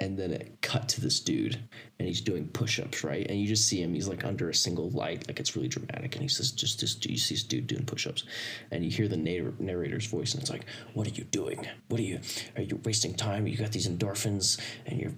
And 0.00 0.18
then 0.18 0.32
it 0.32 0.60
cut 0.62 0.88
to 0.90 1.00
this 1.00 1.20
dude 1.20 1.58
and 1.98 2.08
he's 2.08 2.20
doing 2.20 2.48
push 2.48 2.80
ups, 2.80 3.04
right? 3.04 3.24
And 3.28 3.40
you 3.40 3.46
just 3.46 3.68
see 3.68 3.80
him, 3.80 3.94
he's 3.94 4.08
like 4.08 4.24
under 4.24 4.50
a 4.50 4.54
single 4.54 4.90
light, 4.90 5.28
like 5.28 5.38
it's 5.38 5.54
really 5.54 5.68
dramatic. 5.68 6.14
And 6.14 6.22
he 6.22 6.28
says, 6.28 6.50
just 6.50 6.80
this, 6.80 6.98
you 7.04 7.16
see 7.16 7.34
this 7.34 7.44
dude 7.44 7.68
doing 7.68 7.84
push 7.84 8.06
ups. 8.06 8.24
And 8.70 8.84
you 8.84 8.90
hear 8.90 9.06
the 9.06 9.16
narr- 9.16 9.54
narrator's 9.58 10.06
voice 10.06 10.34
and 10.34 10.42
it's 10.42 10.50
like, 10.50 10.64
What 10.94 11.06
are 11.06 11.10
you 11.10 11.24
doing? 11.24 11.66
What 11.88 12.00
are 12.00 12.04
you, 12.04 12.20
are 12.56 12.62
you 12.62 12.80
wasting 12.84 13.14
time? 13.14 13.46
You 13.46 13.56
got 13.56 13.72
these 13.72 13.88
endorphins 13.88 14.60
and 14.86 15.00
you're 15.00 15.12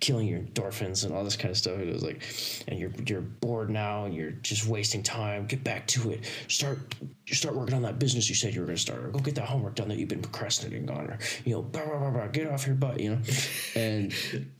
killing 0.00 0.26
your 0.26 0.40
endorphins 0.40 1.04
and 1.04 1.14
all 1.14 1.24
this 1.24 1.36
kind 1.36 1.50
of 1.50 1.56
stuff. 1.56 1.78
It 1.78 1.92
was 1.92 2.02
like, 2.02 2.22
and 2.68 2.78
you're 2.78 2.92
you're 3.06 3.20
bored 3.20 3.70
now, 3.70 4.04
and 4.04 4.14
you're 4.14 4.30
just 4.30 4.66
wasting 4.66 5.02
time. 5.02 5.46
Get 5.46 5.64
back 5.64 5.86
to 5.88 6.10
it. 6.12 6.24
Start 6.48 6.94
you 7.26 7.34
start 7.34 7.56
working 7.56 7.74
on 7.74 7.82
that 7.82 7.98
business 7.98 8.28
you 8.28 8.34
said 8.34 8.54
you 8.54 8.60
were 8.60 8.66
going 8.66 8.76
to 8.76 8.82
start, 8.82 9.04
or 9.04 9.08
go 9.08 9.18
get 9.18 9.34
that 9.34 9.46
homework 9.46 9.74
done 9.74 9.88
that 9.88 9.98
you've 9.98 10.08
been 10.08 10.22
procrastinating 10.22 10.88
on, 10.90 11.06
or 11.06 11.18
you 11.44 11.54
know, 11.54 11.62
blah, 11.62 11.84
blah, 11.84 11.98
blah, 11.98 12.10
blah, 12.10 12.26
get 12.28 12.46
off 12.48 12.66
your 12.66 12.76
butt, 12.76 13.00
you 13.00 13.10
know. 13.10 13.20
and 13.74 14.14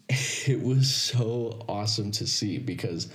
it 0.08 0.62
was 0.62 0.92
so 0.92 1.64
awesome 1.68 2.10
to 2.12 2.26
see 2.26 2.58
because 2.58 3.08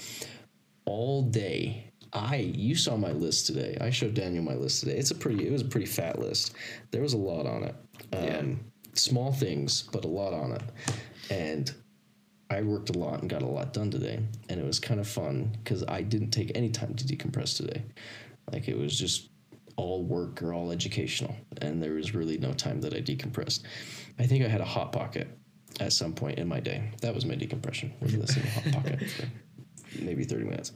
all 0.86 1.24
day. 1.24 1.88
I 2.14 2.36
you 2.36 2.76
saw 2.76 2.98
my 2.98 3.14
list 3.14 3.48
today. 3.48 3.78
I 3.80 3.90
showed 3.90 4.16
Daniel 4.16 4.44
my 4.44 4.56
list 4.56 4.82
today. 4.82 4.98
It's 4.98 5.12
a 5.12 5.16
pretty 5.16 5.48
it 5.48 5.52
was 5.54 5.62
a 5.62 5.66
pretty 5.66 5.86
fat 5.86 6.20
list. 6.20 6.54
There 6.92 7.02
was 7.02 7.14
a 7.14 7.18
lot 7.18 7.46
on 7.46 7.64
it. 7.64 7.76
Um, 8.12 8.24
Yeah. 8.24 8.42
Small 8.96 9.32
things, 9.32 9.84
but 9.94 10.04
a 10.04 10.10
lot 10.10 10.34
on 10.34 10.52
it. 10.52 10.62
And 11.30 11.74
I 12.52 12.62
worked 12.64 12.90
a 12.90 13.00
lot 13.00 13.22
and 13.22 13.30
got 13.30 13.44
a 13.44 13.48
lot 13.48 13.72
done 13.72 13.90
today, 13.90 14.20
and 14.50 14.60
it 14.60 14.66
was 14.66 14.78
kind 14.78 15.00
of 15.00 15.08
fun 15.08 15.56
because 15.64 15.86
I 15.88 16.02
didn't 16.02 16.32
take 16.32 16.52
any 16.54 16.70
time 16.70 16.94
to 16.96 17.06
decompress 17.06 17.56
today. 17.56 17.82
Like 18.52 18.68
it 18.68 18.78
was 18.78 19.00
just 19.00 19.30
all 19.78 20.04
work 20.04 20.44
or 20.44 20.54
all 20.54 20.70
educational, 20.70 21.34
and 21.62 21.82
there 21.82 21.94
was 21.94 22.14
really 22.14 22.38
no 22.38 22.52
time 22.52 22.82
that 22.82 22.94
I 22.94 22.98
decompressed. 22.98 23.62
I 24.20 24.26
think 24.26 24.44
I 24.44 24.50
had 24.50 24.60
a 24.60 24.66
hot 24.66 24.92
pocket 24.92 25.30
at 25.80 25.94
some 25.94 26.12
point 26.12 26.40
in 26.40 26.48
my 26.50 26.60
day. 26.60 26.92
That 27.02 27.16
was 27.16 27.26
my 27.26 27.36
decompression. 27.36 27.94
Was 28.02 28.18
listening 28.18 28.46
to 28.46 28.52
hot 28.52 28.84
pocket 28.84 29.10
for 29.10 29.28
maybe 30.02 30.26
thirty 30.26 30.44
minutes, 30.44 30.74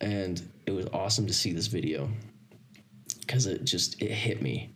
and 0.00 0.40
it 0.66 0.70
was 0.70 0.86
awesome 0.92 1.26
to 1.26 1.34
see 1.34 1.52
this 1.52 1.66
video 1.66 2.08
because 3.18 3.46
it 3.46 3.64
just 3.64 4.00
it 4.00 4.12
hit 4.12 4.40
me 4.40 4.72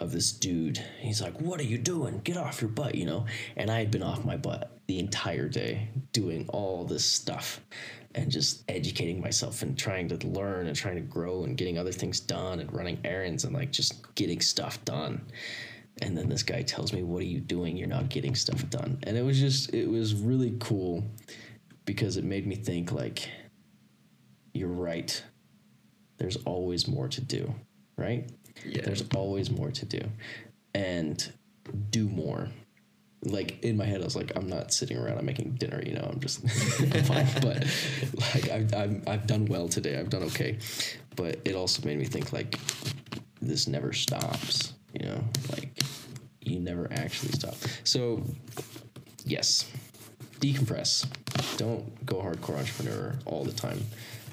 of 0.00 0.12
this 0.12 0.32
dude. 0.32 0.78
He's 1.00 1.20
like, 1.20 1.40
"What 1.40 1.60
are 1.60 1.64
you 1.64 1.78
doing? 1.78 2.20
Get 2.24 2.36
off 2.36 2.60
your 2.60 2.70
butt," 2.70 2.94
you 2.94 3.04
know. 3.04 3.26
And 3.56 3.70
I 3.70 3.78
had 3.78 3.90
been 3.90 4.02
off 4.02 4.24
my 4.24 4.36
butt 4.36 4.78
the 4.86 4.98
entire 4.98 5.48
day 5.48 5.88
doing 6.12 6.48
all 6.48 6.84
this 6.84 7.04
stuff 7.04 7.60
and 8.14 8.30
just 8.30 8.64
educating 8.68 9.20
myself 9.20 9.62
and 9.62 9.78
trying 9.78 10.08
to 10.08 10.26
learn 10.26 10.66
and 10.66 10.76
trying 10.76 10.96
to 10.96 11.02
grow 11.02 11.44
and 11.44 11.56
getting 11.56 11.78
other 11.78 11.92
things 11.92 12.20
done 12.20 12.60
and 12.60 12.72
running 12.72 12.98
errands 13.04 13.44
and 13.44 13.54
like 13.54 13.70
just 13.70 14.14
getting 14.14 14.40
stuff 14.40 14.82
done. 14.84 15.20
And 16.00 16.16
then 16.16 16.28
this 16.28 16.42
guy 16.42 16.62
tells 16.62 16.92
me, 16.92 17.02
"What 17.02 17.22
are 17.22 17.26
you 17.26 17.40
doing? 17.40 17.76
You're 17.76 17.88
not 17.88 18.08
getting 18.08 18.34
stuff 18.34 18.68
done." 18.70 18.98
And 19.02 19.16
it 19.16 19.22
was 19.22 19.38
just 19.38 19.74
it 19.74 19.88
was 19.88 20.14
really 20.14 20.56
cool 20.60 21.04
because 21.84 22.16
it 22.16 22.24
made 22.24 22.46
me 22.46 22.54
think 22.54 22.92
like 22.92 23.28
you're 24.52 24.68
right. 24.68 25.22
There's 26.18 26.36
always 26.44 26.88
more 26.88 27.08
to 27.08 27.20
do, 27.20 27.54
right? 27.96 28.28
Yeah. 28.64 28.82
There's 28.82 29.04
always 29.14 29.50
more 29.50 29.70
to 29.70 29.86
do. 29.86 30.00
And 30.74 31.32
do 31.90 32.08
more. 32.08 32.48
Like 33.24 33.62
in 33.64 33.76
my 33.76 33.84
head, 33.84 34.00
I 34.00 34.04
was 34.04 34.14
like, 34.16 34.32
I'm 34.36 34.48
not 34.48 34.72
sitting 34.72 34.96
around. 34.96 35.18
I'm 35.18 35.26
making 35.26 35.52
dinner. 35.54 35.82
You 35.84 35.94
know, 35.94 36.08
I'm 36.12 36.20
just 36.20 36.42
I'm 36.80 37.04
fine. 37.04 37.26
But 37.42 37.66
like, 38.34 38.50
I've, 38.50 38.74
I've 38.74 39.08
I've 39.08 39.26
done 39.26 39.46
well 39.46 39.68
today. 39.68 39.98
I've 39.98 40.10
done 40.10 40.22
okay. 40.24 40.58
But 41.16 41.40
it 41.44 41.56
also 41.56 41.84
made 41.84 41.98
me 41.98 42.04
think 42.04 42.32
like, 42.32 42.58
this 43.42 43.66
never 43.66 43.92
stops. 43.92 44.72
You 44.92 45.06
know, 45.06 45.24
like 45.50 45.82
you 46.48 46.60
never 46.60 46.88
actually 46.92 47.32
stop. 47.32 47.56
So, 47.84 48.22
yes, 49.24 49.70
decompress. 50.40 51.06
Don't 51.56 52.06
go 52.06 52.16
hardcore 52.16 52.58
entrepreneur 52.58 53.14
all 53.26 53.44
the 53.44 53.52
time. 53.52 53.84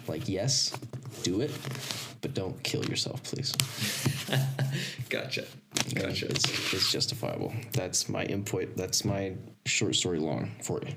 Like, 0.08 0.30
yes, 0.30 0.72
do 1.24 1.42
it, 1.42 1.52
but 2.22 2.34
don't 2.34 2.62
kill 2.64 2.84
yourself, 2.86 3.24
please. 3.24 3.54
Gotcha. 5.10 5.46
Gotcha. 5.94 6.28
It's, 6.28 6.74
it's 6.74 6.92
justifiable. 6.92 7.54
That's 7.74 8.10
my 8.10 8.24
input. 8.26 8.76
That's 8.76 9.06
my 9.06 9.36
short 9.66 9.96
story 9.96 10.20
long 10.20 10.52
for 10.64 10.82
you. 10.86 10.94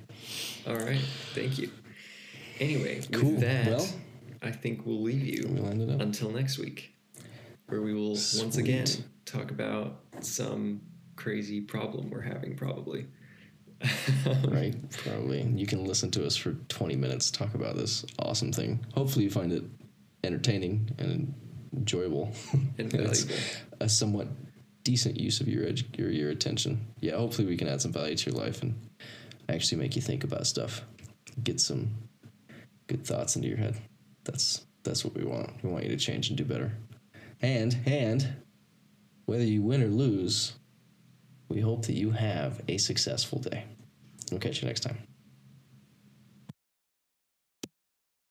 All 0.67 0.79
right. 0.79 1.01
Thank 1.35 1.59
you. 1.59 1.71
Anyway, 2.61 3.01
Cool. 3.13 3.33
with 3.33 3.41
that, 3.41 3.67
Well- 3.67 3.89
I 4.41 4.53
think 4.53 4.87
we'll 4.87 5.03
leave 5.03 5.25
you 5.25 5.49
We'll 5.49 5.67
end 5.69 5.83
it 5.83 5.91
up. 5.91 6.01
until 6.01 6.31
next 6.31 6.59
week, 6.59 6.93
where 7.67 7.83
we 7.83 7.93
will 7.93 8.11
once 8.39 8.57
again 8.57 8.87
talk 9.25 9.51
about 9.51 9.97
some 10.21 10.81
crazy 11.17 11.61
problem 11.61 12.09
we're 12.11 12.21
having, 12.21 12.55
probably. 12.57 13.07
Right? 14.49 14.75
Probably. 15.05 15.43
You 15.43 15.67
can 15.67 15.85
listen 15.85 16.11
to 16.13 16.25
us 16.27 16.37
for 16.37 16.53
20 16.69 16.95
minutes 16.97 17.31
talk 17.33 17.55
about 17.55 17.77
this 17.77 18.05
awesome 18.19 18.53
thing. 18.53 18.85
Hopefully, 18.95 19.25
you 19.25 19.31
find 19.31 19.53
it 19.53 19.65
entertaining 20.25 20.91
and 20.99 21.35
enjoyable. 21.75 22.33
And 22.79 22.93
It's 22.95 23.27
a 23.81 23.89
somewhat 23.89 24.29
decent 24.85 25.19
use 25.19 25.41
of 25.41 25.49
your, 25.49 25.65
edu- 25.65 25.99
your 25.99 26.11
your 26.11 26.31
attention. 26.31 26.87
Yeah, 27.01 27.17
hopefully, 27.17 27.49
we 27.49 27.57
can 27.57 27.69
add 27.69 27.83
some 27.83 27.93
value 27.93 28.17
to 28.17 28.31
your 28.31 28.41
life 28.41 28.63
and 28.63 28.75
actually 29.49 29.79
make 29.79 29.97
you 29.97 30.03
think 30.03 30.25
about 30.25 30.47
stuff. 30.47 30.83
Get 31.43 31.61
some 31.61 31.91
good 32.87 33.05
thoughts 33.07 33.37
into 33.37 33.49
your 33.49 33.59
head. 33.59 33.77
That's 34.25 34.67
that's 34.85 35.05
what 35.05 35.15
we 35.15 35.25
want. 35.25 35.51
We 35.63 35.71
want 35.71 35.85
you 35.85 35.91
to 35.91 35.97
change 35.97 36.29
and 36.29 36.39
do 36.39 36.45
better. 36.45 36.73
And 37.43 37.77
and 37.87 38.37
whether 39.27 39.45
you 39.45 39.63
win 39.63 39.83
or 39.83 39.89
lose, 39.89 40.55
we 41.49 41.61
hope 41.61 41.87
that 41.87 41.95
you 41.97 42.11
have 42.13 42.61
a 42.69 42.79
successful 42.79 43.39
day. 43.39 43.65
We'll 44.31 44.41
catch 44.41 44.63
you 44.63 44.69
next 44.69 44.81
time. 44.81 44.99